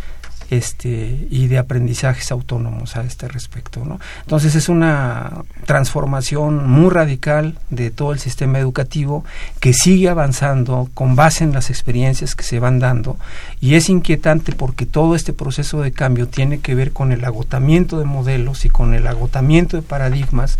[0.50, 3.84] este, y de aprendizajes autónomos a este respecto.
[3.84, 4.00] ¿no?
[4.22, 9.26] Entonces es una transformación muy radical de todo el sistema educativo
[9.60, 13.18] que sigue avanzando con base en las experiencias que se van dando
[13.60, 18.00] y es inquietante porque todo este proceso de cambio tiene que ver con el agotamiento
[18.00, 20.58] de modelos y con el agotamiento de paradigmas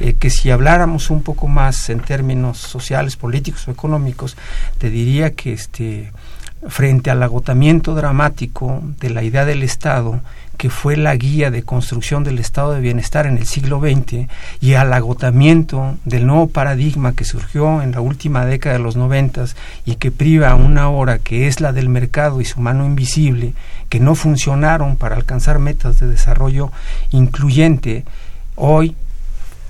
[0.00, 4.36] eh, que si habláramos un poco más en términos sociales, políticos o económicos,
[4.78, 6.12] te diría que este
[6.66, 10.20] frente al agotamiento dramático de la idea del Estado,
[10.56, 14.26] que fue la guía de construcción del estado de bienestar en el siglo XX,
[14.60, 19.54] y al agotamiento del nuevo paradigma que surgió en la última década de los noventas
[19.86, 23.54] y que priva una hora que es la del mercado y su mano invisible,
[23.88, 26.72] que no funcionaron para alcanzar metas de desarrollo
[27.12, 28.04] incluyente,
[28.56, 28.96] hoy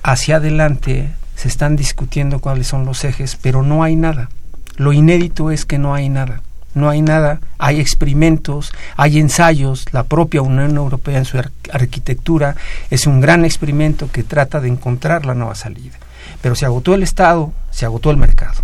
[0.03, 4.31] hacia adelante se están discutiendo cuáles son los ejes, pero no hay nada.
[4.77, 6.41] Lo inédito es que no hay nada
[6.75, 11.39] no hay nada, hay experimentos, hay ensayos, la propia Unión Europea en su
[11.73, 12.57] arquitectura
[12.91, 15.99] es un gran experimento que trata de encontrar la nueva salida.
[16.43, 18.63] Pero se agotó el Estado, se agotó el mercado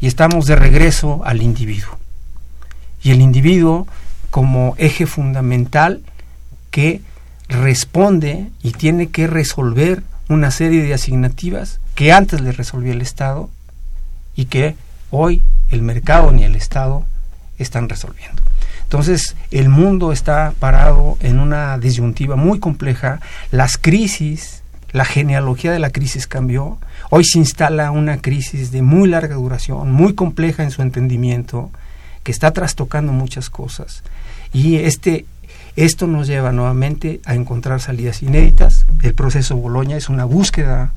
[0.00, 1.98] y estamos de regreso al individuo.
[3.02, 3.86] Y el individuo
[4.30, 6.02] como eje fundamental
[6.70, 7.00] que
[7.48, 13.48] responde y tiene que resolver una serie de asignativas que antes le resolvía el Estado
[14.34, 14.76] y que
[15.10, 17.04] hoy el mercado ni el Estado
[17.58, 18.42] están resolviendo.
[18.82, 23.20] Entonces, el mundo está parado en una disyuntiva muy compleja.
[23.50, 26.78] Las crisis, la genealogía de la crisis cambió.
[27.10, 31.70] Hoy se instala una crisis de muy larga duración, muy compleja en su entendimiento,
[32.22, 34.04] que está trastocando muchas cosas.
[34.52, 35.26] Y este,
[35.74, 38.86] esto nos lleva nuevamente a encontrar salidas inéditas.
[39.02, 40.92] El proceso Boloña es una búsqueda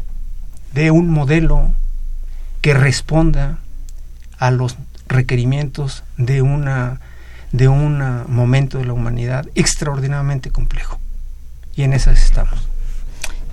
[0.74, 1.72] de un modelo
[2.62, 3.58] que responda
[4.38, 4.78] a los
[5.10, 7.02] requerimientos de una
[7.52, 11.00] de un momento de la humanidad extraordinariamente complejo.
[11.76, 12.68] Y en esas estamos.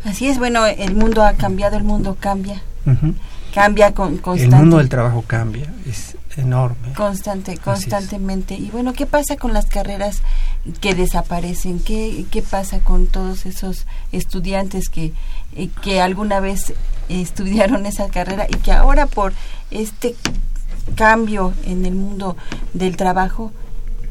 [0.05, 2.63] Así es, bueno, el mundo ha cambiado, el mundo cambia.
[3.55, 4.55] Cambia con, constante.
[4.55, 6.93] El mundo del trabajo cambia, es enorme.
[6.95, 8.55] Constante, constantemente.
[8.55, 10.23] Y bueno, ¿qué pasa con las carreras
[10.81, 11.81] que desaparecen?
[11.81, 15.13] ¿Qué, qué pasa con todos esos estudiantes que,
[15.57, 16.75] eh, que alguna vez
[17.09, 19.33] estudiaron esa carrera y que ahora por
[19.71, 20.15] este
[20.95, 22.37] cambio en el mundo
[22.73, 23.53] del trabajo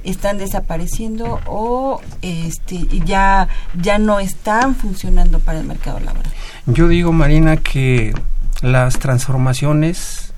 [0.03, 6.31] están desapareciendo o este ya ya no están funcionando para el mercado laboral.
[6.67, 8.13] Yo digo Marina que
[8.61, 10.33] las transformaciones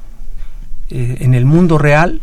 [0.89, 2.21] eh, en el mundo real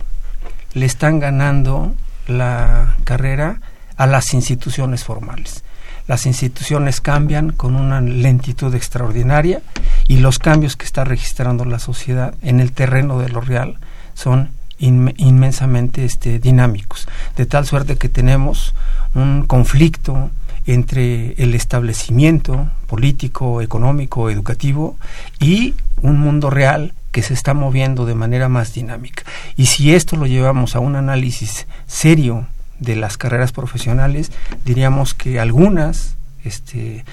[0.72, 1.94] le están ganando
[2.26, 3.60] la carrera
[3.96, 5.62] a las instituciones formales.
[6.06, 9.62] Las instituciones cambian con una lentitud extraordinaria
[10.06, 13.78] y los cambios que está registrando la sociedad en el terreno de lo real
[14.14, 17.06] son inmensamente este, dinámicos,
[17.36, 18.74] de tal suerte que tenemos
[19.14, 20.30] un conflicto
[20.66, 24.96] entre el establecimiento político, económico, educativo
[25.38, 29.22] y un mundo real que se está moviendo de manera más dinámica.
[29.56, 32.46] Y si esto lo llevamos a un análisis serio
[32.80, 34.32] de las carreras profesionales,
[34.64, 37.04] diríamos que algunas este,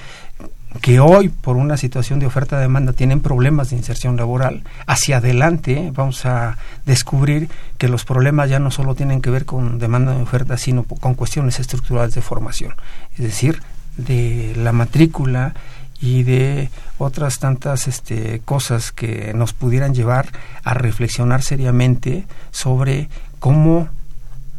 [0.80, 6.26] que hoy por una situación de oferta-demanda tienen problemas de inserción laboral, hacia adelante vamos
[6.26, 10.58] a descubrir que los problemas ya no solo tienen que ver con demanda de oferta,
[10.58, 12.74] sino con cuestiones estructurales de formación,
[13.14, 13.62] es decir,
[13.98, 15.54] de la matrícula
[16.00, 20.30] y de otras tantas este, cosas que nos pudieran llevar
[20.64, 23.10] a reflexionar seriamente sobre
[23.40, 23.90] cómo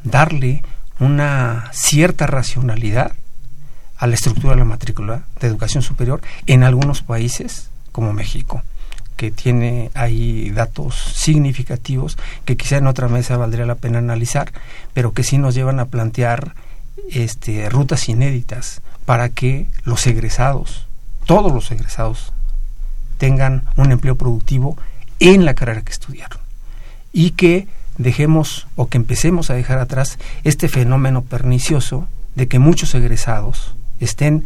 [0.04, 0.62] darle
[1.00, 3.12] una cierta racionalidad
[4.02, 8.62] a la estructura de la matrícula de educación superior en algunos países como México
[9.16, 14.52] que tiene ahí datos significativos que quizá en otra mesa valdría la pena analizar,
[14.92, 16.56] pero que sí nos llevan a plantear
[17.10, 20.88] este, rutas inéditas para que los egresados,
[21.24, 22.32] todos los egresados,
[23.18, 24.76] tengan un empleo productivo
[25.20, 26.40] en la carrera que estudiaron.
[27.12, 32.96] Y que dejemos o que empecemos a dejar atrás este fenómeno pernicioso de que muchos
[32.96, 34.44] egresados estén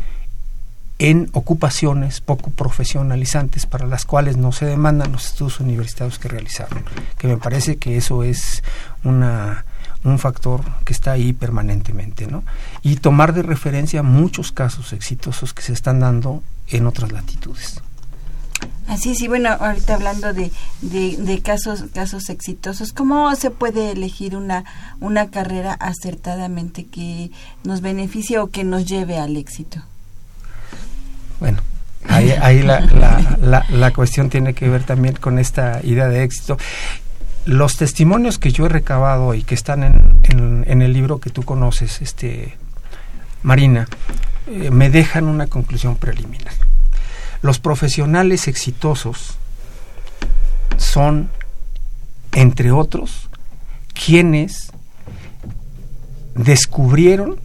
[0.98, 6.84] en ocupaciones poco profesionalizantes para las cuales no se demandan los estudios universitarios que realizaron,
[7.18, 8.62] que me parece que eso es
[9.04, 9.64] una,
[10.04, 12.44] un factor que está ahí permanentemente, ¿no?
[12.82, 17.82] Y tomar de referencia muchos casos exitosos que se están dando en otras latitudes.
[18.88, 24.64] Así sí, bueno, ahorita hablando de, de, casos casos exitosos, ¿cómo se puede elegir una
[25.00, 27.32] una carrera acertadamente que
[27.64, 29.82] nos beneficie o que nos lleve al éxito?
[31.40, 31.58] Bueno,
[32.08, 32.80] ahí, ahí la,
[33.40, 36.56] la, la, cuestión tiene que ver también con esta idea de éxito.
[37.44, 41.42] Los testimonios que yo he recabado y que están en, en, el libro que tú
[41.42, 42.56] conoces, este
[43.42, 43.88] Marina,
[44.46, 46.54] eh, me dejan una conclusión preliminar
[47.42, 49.36] los profesionales exitosos
[50.76, 51.30] son,
[52.32, 53.28] entre otros,
[53.94, 54.72] quienes
[56.34, 57.38] descubrieron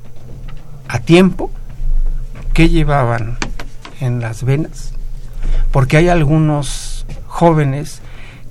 [0.88, 1.52] a tiempo
[2.54, 3.38] qué llevaban
[4.02, 4.94] en las venas,
[5.72, 8.02] porque hay algunos jóvenes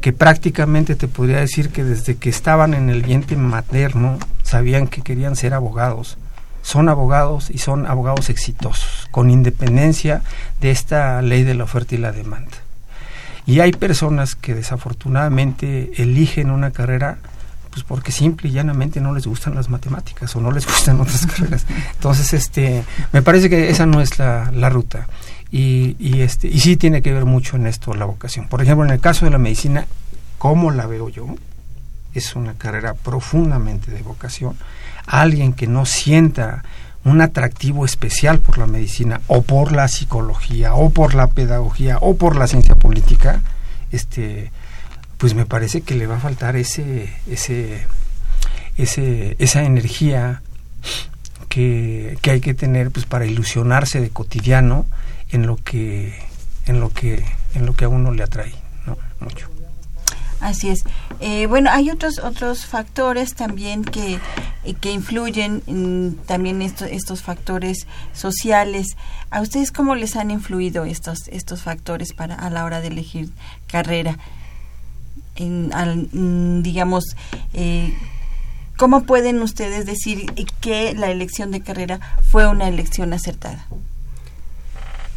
[0.00, 5.02] que prácticamente te podría decir que desde que estaban en el vientre materno sabían que
[5.02, 6.16] querían ser abogados.
[6.62, 10.22] Son abogados y son abogados exitosos, con independencia
[10.60, 12.56] de esta ley de la oferta y la demanda.
[13.46, 17.18] Y hay personas que desafortunadamente eligen una carrera
[17.70, 21.24] pues porque simple y llanamente no les gustan las matemáticas o no les gustan otras
[21.26, 21.66] carreras.
[21.92, 25.06] Entonces, este, me parece que esa no es la, la ruta.
[25.52, 28.48] Y, y, este, y sí tiene que ver mucho en esto la vocación.
[28.48, 29.86] Por ejemplo, en el caso de la medicina,
[30.38, 31.26] ¿cómo la veo yo?
[32.12, 34.56] Es una carrera profundamente de vocación
[35.06, 36.62] alguien que no sienta
[37.04, 42.16] un atractivo especial por la medicina o por la psicología o por la pedagogía o
[42.16, 43.40] por la ciencia política,
[43.90, 44.50] este,
[45.16, 47.86] pues me parece que le va a faltar ese, ese,
[48.76, 50.42] ese, esa energía
[51.48, 54.86] que, que hay que tener pues para ilusionarse de cotidiano
[55.30, 56.14] en lo que
[56.66, 57.24] en lo que
[57.54, 58.52] en lo que a uno le atrae
[58.86, 58.96] ¿no?
[59.20, 59.48] mucho
[60.40, 60.84] Así es.
[61.20, 64.18] Eh, bueno, hay otros otros factores también que,
[64.64, 68.96] eh, que influyen, en, también estos estos factores sociales.
[69.30, 73.30] ¿A ustedes cómo les han influido estos estos factores para a la hora de elegir
[73.66, 74.18] carrera?
[75.36, 77.04] En, al, mm, digamos,
[77.52, 77.94] eh,
[78.78, 83.66] ¿cómo pueden ustedes decir que la elección de carrera fue una elección acertada?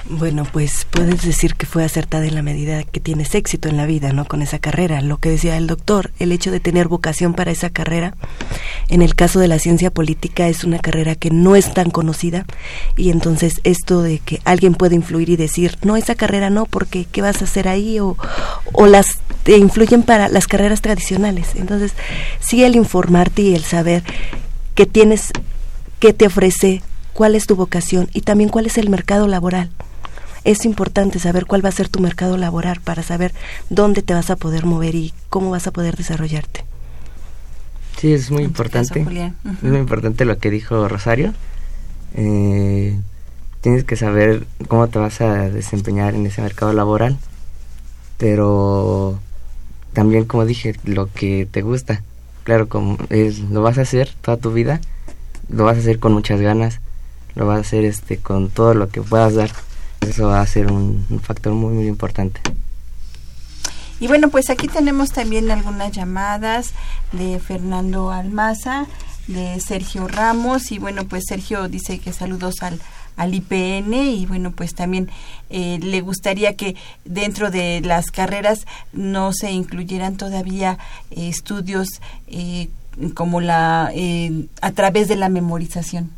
[0.09, 3.85] Bueno, pues puedes decir que fue acertada en la medida que tienes éxito en la
[3.85, 4.25] vida, ¿no?
[4.25, 4.99] Con esa carrera.
[4.99, 8.13] Lo que decía el doctor, el hecho de tener vocación para esa carrera,
[8.89, 12.45] en el caso de la ciencia política es una carrera que no es tan conocida
[12.97, 17.05] y entonces esto de que alguien puede influir y decir, no, esa carrera no, porque
[17.09, 18.01] ¿qué vas a hacer ahí?
[18.01, 18.17] O,
[18.73, 21.55] o las te influyen para las carreras tradicionales.
[21.55, 21.93] Entonces,
[22.41, 24.03] sí el informarte y el saber
[24.75, 25.31] que tienes,
[25.99, 26.81] qué te ofrece,
[27.13, 29.71] cuál es tu vocación y también cuál es el mercado laboral
[30.43, 33.33] es importante saber cuál va a ser tu mercado laboral para saber
[33.69, 36.65] dónde te vas a poder mover y cómo vas a poder desarrollarte.
[37.97, 38.99] Sí, es muy importante.
[38.99, 41.33] Es muy importante lo que dijo Rosario.
[42.15, 42.99] Eh,
[43.61, 47.17] tienes que saber cómo te vas a desempeñar en ese mercado laboral,
[48.17, 49.19] pero
[49.93, 52.01] también, como dije, lo que te gusta.
[52.43, 54.81] Claro, como es, lo vas a hacer toda tu vida,
[55.47, 56.81] lo vas a hacer con muchas ganas,
[57.35, 59.51] lo vas a hacer este con todo lo que puedas dar
[60.03, 62.41] eso va a ser un, factor muy, muy importante.
[63.99, 66.73] Y bueno, pues aquí tenemos también algunas llamadas
[67.11, 68.85] de Fernando Almaza,
[69.27, 72.79] de Sergio Ramos, y bueno, pues Sergio dice que saludos al,
[73.15, 75.09] al IPN y bueno, pues también
[75.49, 76.75] eh, le gustaría que
[77.05, 80.77] dentro de las carreras no se incluyeran todavía
[81.11, 82.69] eh, estudios eh,
[83.15, 83.91] como la
[84.61, 86.11] a través de la memorización.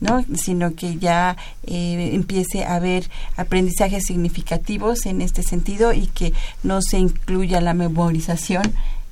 [0.00, 0.24] ¿No?
[0.34, 1.36] sino que ya
[1.66, 6.32] eh, empiece a haber aprendizajes significativos en este sentido y que
[6.62, 8.62] no se incluya la memorización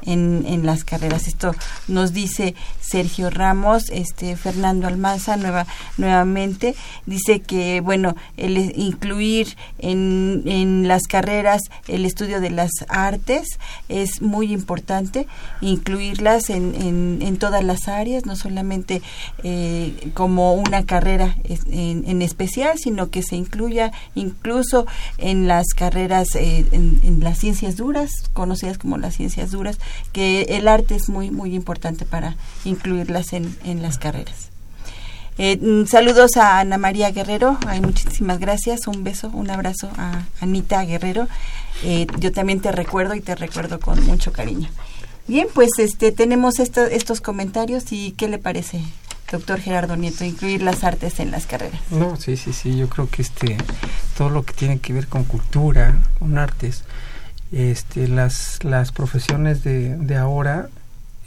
[0.03, 1.29] en, en las carreras.
[1.29, 1.55] Esto
[1.87, 2.55] nos dice
[2.89, 5.67] Sergio Ramos, este Fernando Almanza nueva,
[5.97, 6.75] nuevamente,
[7.07, 13.59] dice que bueno, el incluir en, en las carreras el estudio de las artes
[13.89, 15.27] es muy importante,
[15.61, 16.75] incluirlas en,
[17.23, 19.01] en, todas las áreas, no solamente
[19.45, 24.87] eh, como una carrera en, en, especial, sino que se incluya incluso
[25.19, 29.79] en las carreras, eh, en, en las ciencias duras, conocidas como las ciencias duras,
[30.13, 32.37] que el arte es muy, muy importante para
[32.79, 34.51] incluirlas en, en las carreras.
[35.37, 40.25] Eh, mm, saludos a Ana María Guerrero, Ay, muchísimas gracias, un beso, un abrazo a
[40.41, 41.29] Anita Guerrero.
[41.85, 44.69] Eh, yo también te recuerdo y te recuerdo con mucho cariño.
[45.29, 48.81] Bien, pues este tenemos estos comentarios y ¿qué le parece,
[49.31, 51.81] doctor Gerardo Nieto, incluir las artes en las carreras?
[51.91, 53.59] No, sí, sí, sí, yo creo que este
[54.17, 56.83] todo lo que tiene que ver con cultura, con artes,
[57.53, 60.69] este, las, las profesiones de, de ahora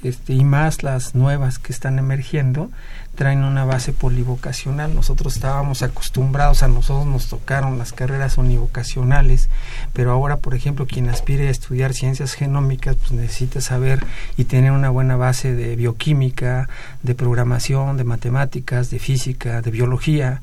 [0.03, 2.71] este, y más las nuevas que están emergiendo
[3.15, 4.95] traen una base polivocacional.
[4.95, 9.49] Nosotros estábamos acostumbrados, a nosotros nos tocaron las carreras univocacionales,
[9.93, 14.03] pero ahora, por ejemplo, quien aspire a estudiar ciencias genómicas, pues necesita saber
[14.37, 16.69] y tener una buena base de bioquímica,
[17.03, 20.41] de programación, de matemáticas, de física, de biología.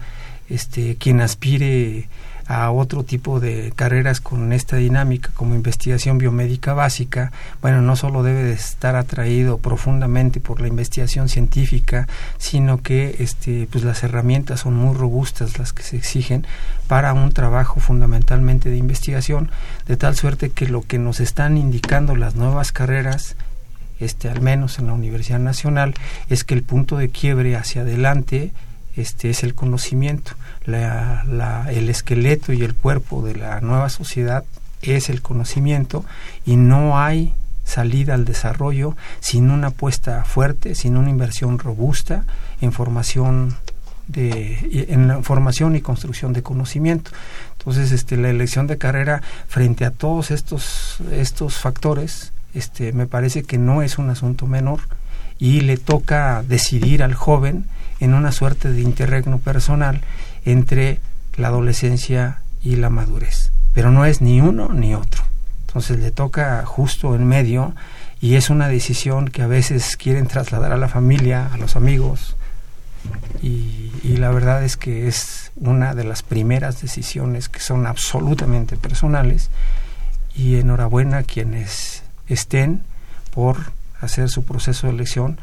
[0.49, 2.09] Este, quien aspire
[2.49, 7.31] a otro tipo de carreras con esta dinámica como investigación biomédica básica,
[7.61, 13.69] bueno, no solo debe de estar atraído profundamente por la investigación científica, sino que este,
[13.71, 16.47] pues las herramientas son muy robustas las que se exigen
[16.87, 19.51] para un trabajo fundamentalmente de investigación,
[19.87, 23.37] de tal suerte que lo que nos están indicando las nuevas carreras
[24.01, 25.93] este, al menos en la Universidad Nacional,
[26.31, 28.53] es que el punto de quiebre hacia adelante
[28.97, 30.33] este, es el conocimiento
[30.75, 34.45] el esqueleto y el cuerpo de la nueva sociedad
[34.83, 36.05] es el conocimiento
[36.47, 42.25] y no hay salida al desarrollo sin una apuesta fuerte, sin una inversión robusta
[42.61, 43.57] en formación
[44.07, 47.11] de en la formación y construcción de conocimiento.
[47.59, 53.43] Entonces, este la elección de carrera frente a todos estos estos factores, este me parece
[53.43, 54.81] que no es un asunto menor
[55.39, 57.67] y le toca decidir al joven
[58.01, 60.01] en una suerte de interregno personal
[60.53, 61.01] entre
[61.37, 63.53] la adolescencia y la madurez.
[63.75, 65.23] Pero no es ni uno ni otro.
[65.67, 67.75] Entonces le toca justo en medio
[68.21, 72.37] y es una decisión que a veces quieren trasladar a la familia, a los amigos.
[73.43, 78.77] Y, y la verdad es que es una de las primeras decisiones que son absolutamente
[78.77, 79.51] personales.
[80.35, 82.83] Y enhorabuena a quienes estén
[83.33, 85.39] por hacer su proceso de elección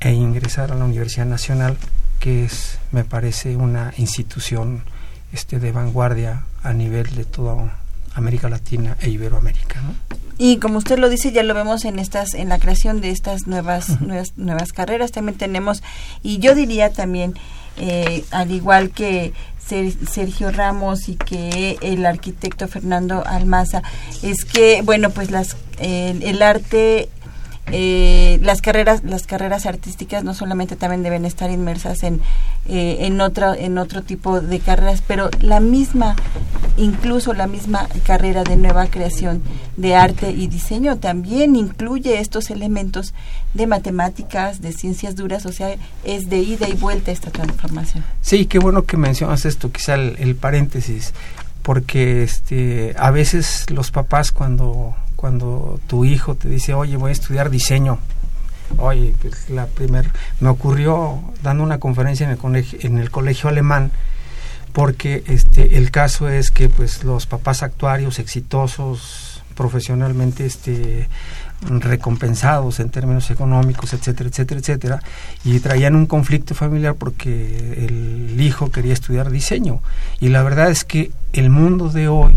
[0.00, 1.76] e ingresar a la Universidad Nacional
[2.22, 4.84] que es, me parece, una institución
[5.32, 7.80] este, de vanguardia a nivel de toda
[8.14, 9.80] América Latina e Iberoamérica.
[9.80, 9.94] ¿no?
[10.38, 13.48] Y como usted lo dice, ya lo vemos en estas, en la creación de estas
[13.48, 15.10] nuevas, nuevas, nuevas carreras.
[15.10, 15.82] También tenemos,
[16.22, 17.34] y yo diría también,
[17.76, 19.32] eh, al igual que
[20.08, 23.82] Sergio Ramos y que el arquitecto Fernando Almaza,
[24.22, 27.08] es que, bueno, pues las, el arte
[27.70, 32.20] eh, las carreras las carreras artísticas no solamente también deben estar inmersas en
[32.68, 36.16] eh, en otro en otro tipo de carreras pero la misma
[36.76, 39.42] incluso la misma carrera de nueva creación
[39.76, 43.14] de arte y diseño también incluye estos elementos
[43.54, 48.04] de matemáticas de ciencias duras o sea es de ida y vuelta esta transformación.
[48.22, 51.14] Sí qué bueno que mencionas esto quizá el paréntesis
[51.62, 57.12] porque este a veces los papás cuando cuando tu hijo te dice, oye, voy a
[57.12, 58.00] estudiar diseño.
[58.76, 60.10] Oye, pues la primer,
[60.40, 63.92] me ocurrió dando una conferencia en el colegio, en el colegio alemán,
[64.72, 71.08] porque este, el caso es que pues los papás actuarios exitosos, profesionalmente este,
[71.60, 75.02] recompensados en términos económicos, etcétera, etcétera, etcétera,
[75.44, 79.82] y traían un conflicto familiar porque el hijo quería estudiar diseño.
[80.18, 82.34] Y la verdad es que el mundo de hoy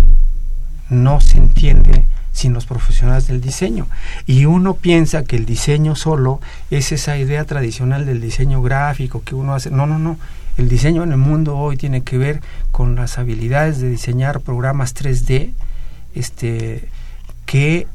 [0.92, 2.06] no se entiende
[2.36, 3.88] sin los profesionales del diseño.
[4.28, 9.36] Y uno piensa que el diseño solo es esa idea tradicional del diseño gráfico que
[9.36, 9.72] uno hace.
[9.72, 10.18] No, no, no.
[10.58, 14.94] El diseño en el mundo hoy tiene que ver con las habilidades de diseñar programas
[14.94, 15.54] 3D
[16.14, 16.88] este,
[17.46, 17.88] que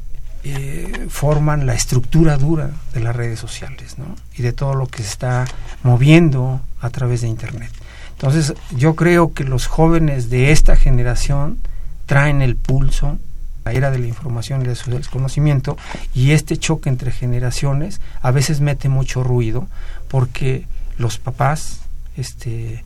[0.43, 4.15] eh, forman la estructura dura de las redes sociales ¿no?
[4.35, 5.45] y de todo lo que se está
[5.83, 7.71] moviendo a través de Internet.
[8.13, 11.59] Entonces yo creo que los jóvenes de esta generación
[12.07, 13.17] traen el pulso
[13.65, 15.77] la era de la información y del desconocimiento
[16.13, 19.67] y este choque entre generaciones a veces mete mucho ruido
[20.07, 20.65] porque
[20.97, 21.81] los papás
[22.17, 22.83] este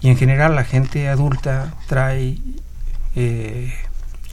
[0.00, 2.38] y en general la gente adulta trae
[3.14, 3.72] eh,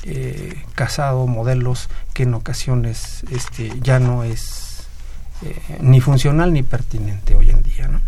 [0.03, 4.87] eh, casado modelos que en ocasiones este ya no es
[5.43, 8.01] eh, ni funcional ni pertinente hoy en día ¿no?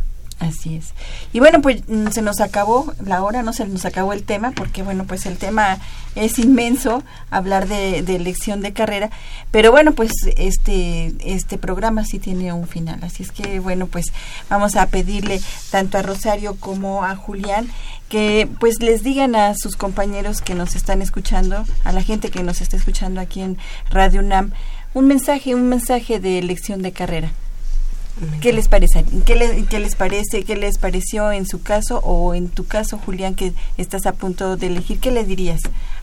[0.43, 0.93] Así es.
[1.31, 4.51] Y bueno, pues mm, se nos acabó la hora, no se nos acabó el tema,
[4.51, 5.79] porque bueno, pues el tema
[6.15, 9.09] es inmenso, hablar de, elección de carrera,
[9.51, 14.07] pero bueno, pues este, este programa sí tiene un final, así es que bueno, pues
[14.49, 15.39] vamos a pedirle
[15.71, 17.67] tanto a Rosario como a Julián
[18.09, 22.43] que pues les digan a sus compañeros que nos están escuchando, a la gente que
[22.43, 23.57] nos está escuchando aquí en
[23.89, 24.51] Radio UNAM,
[24.93, 27.31] un mensaje, un mensaje de elección de carrera.
[28.41, 29.05] ¿Qué les parece?
[29.25, 30.43] ¿Qué, les parece?
[30.43, 34.55] ¿Qué les pareció en su caso o en tu caso, Julián, que estás a punto
[34.55, 34.99] de elegir?
[34.99, 35.61] ¿Qué le dirías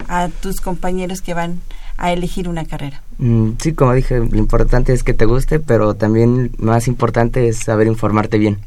[0.09, 1.61] a tus compañeros que van
[1.99, 3.03] a elegir una carrera?
[3.19, 7.59] Mm, sí, como dije, lo importante es que te guste, pero también más importante es
[7.59, 8.59] saber informarte bien,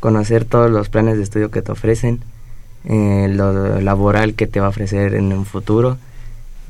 [0.00, 2.20] conocer todos los planes de estudio que te ofrecen,
[2.84, 5.96] eh, lo laboral que te va a ofrecer en un futuro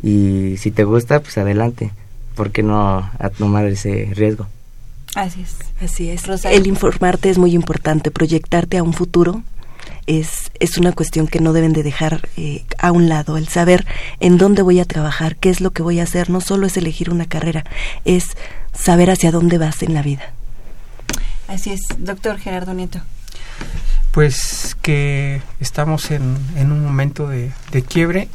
[0.01, 1.91] y si te gusta, pues adelante,
[2.37, 4.47] ¿por qué no a tomar ese riesgo?
[5.15, 5.57] Así es.
[5.81, 6.45] Así es.
[6.45, 9.43] El informarte es muy importante, proyectarte a un futuro
[10.07, 13.37] es, es una cuestión que no deben de dejar eh, a un lado.
[13.37, 13.87] El saber
[14.21, 16.77] en dónde voy a trabajar, qué es lo que voy a hacer, no solo es
[16.77, 17.65] elegir una carrera,
[18.05, 18.37] es
[18.73, 20.33] saber hacia dónde vas en la vida.
[21.49, 23.01] Así es, doctor Gerardo Nieto.
[24.11, 28.29] Pues que estamos en, en un momento de, de quiebre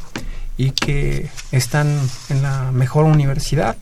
[0.57, 1.99] y que están
[2.29, 3.77] en la mejor universidad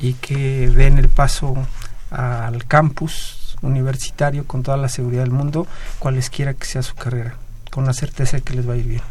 [0.00, 1.66] y que den el paso
[2.12, 5.66] al campus universitario con toda la seguridad del mundo,
[5.98, 7.36] cualesquiera que sea su carrera,
[7.70, 9.02] con la certeza de que les va a ir bien.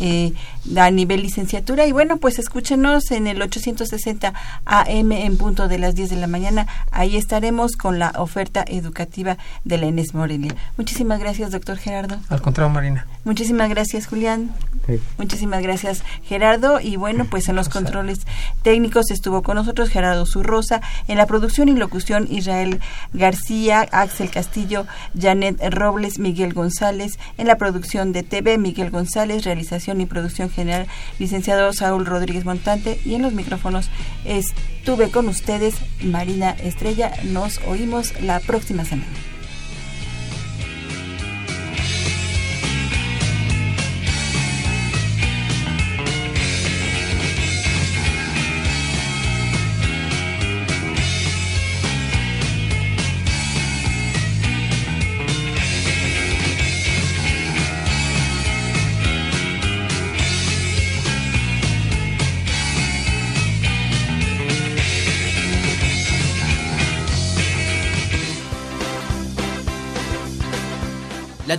[0.00, 0.32] eh,
[0.76, 1.86] a nivel licenciatura.
[1.86, 4.32] Y bueno, pues escúchenos en el 860
[4.64, 6.66] AM en punto de las 10 de la mañana.
[6.90, 10.54] Ahí estaremos con la oferta educativa de la Enes Morelia.
[10.76, 12.18] Muchísimas gracias, doctor Gerardo.
[12.28, 13.06] Al contrario, Marina.
[13.24, 14.54] Muchísimas gracias, Julián.
[15.18, 16.80] Muchísimas gracias, Gerardo.
[16.80, 18.20] Y bueno, pues en los controles
[18.62, 22.80] técnicos estuvo con nosotros Gerardo Zurrosa, en la producción y locución Israel
[23.12, 24.86] García, Axel Castillo,
[25.18, 30.86] Janet Robles, Miguel González, en la producción de TV Miguel González, realización y producción general
[31.18, 33.90] licenciado Saúl Rodríguez Montante y en los micrófonos
[34.24, 37.12] estuve con ustedes Marina Estrella.
[37.24, 39.37] Nos oímos la próxima semana.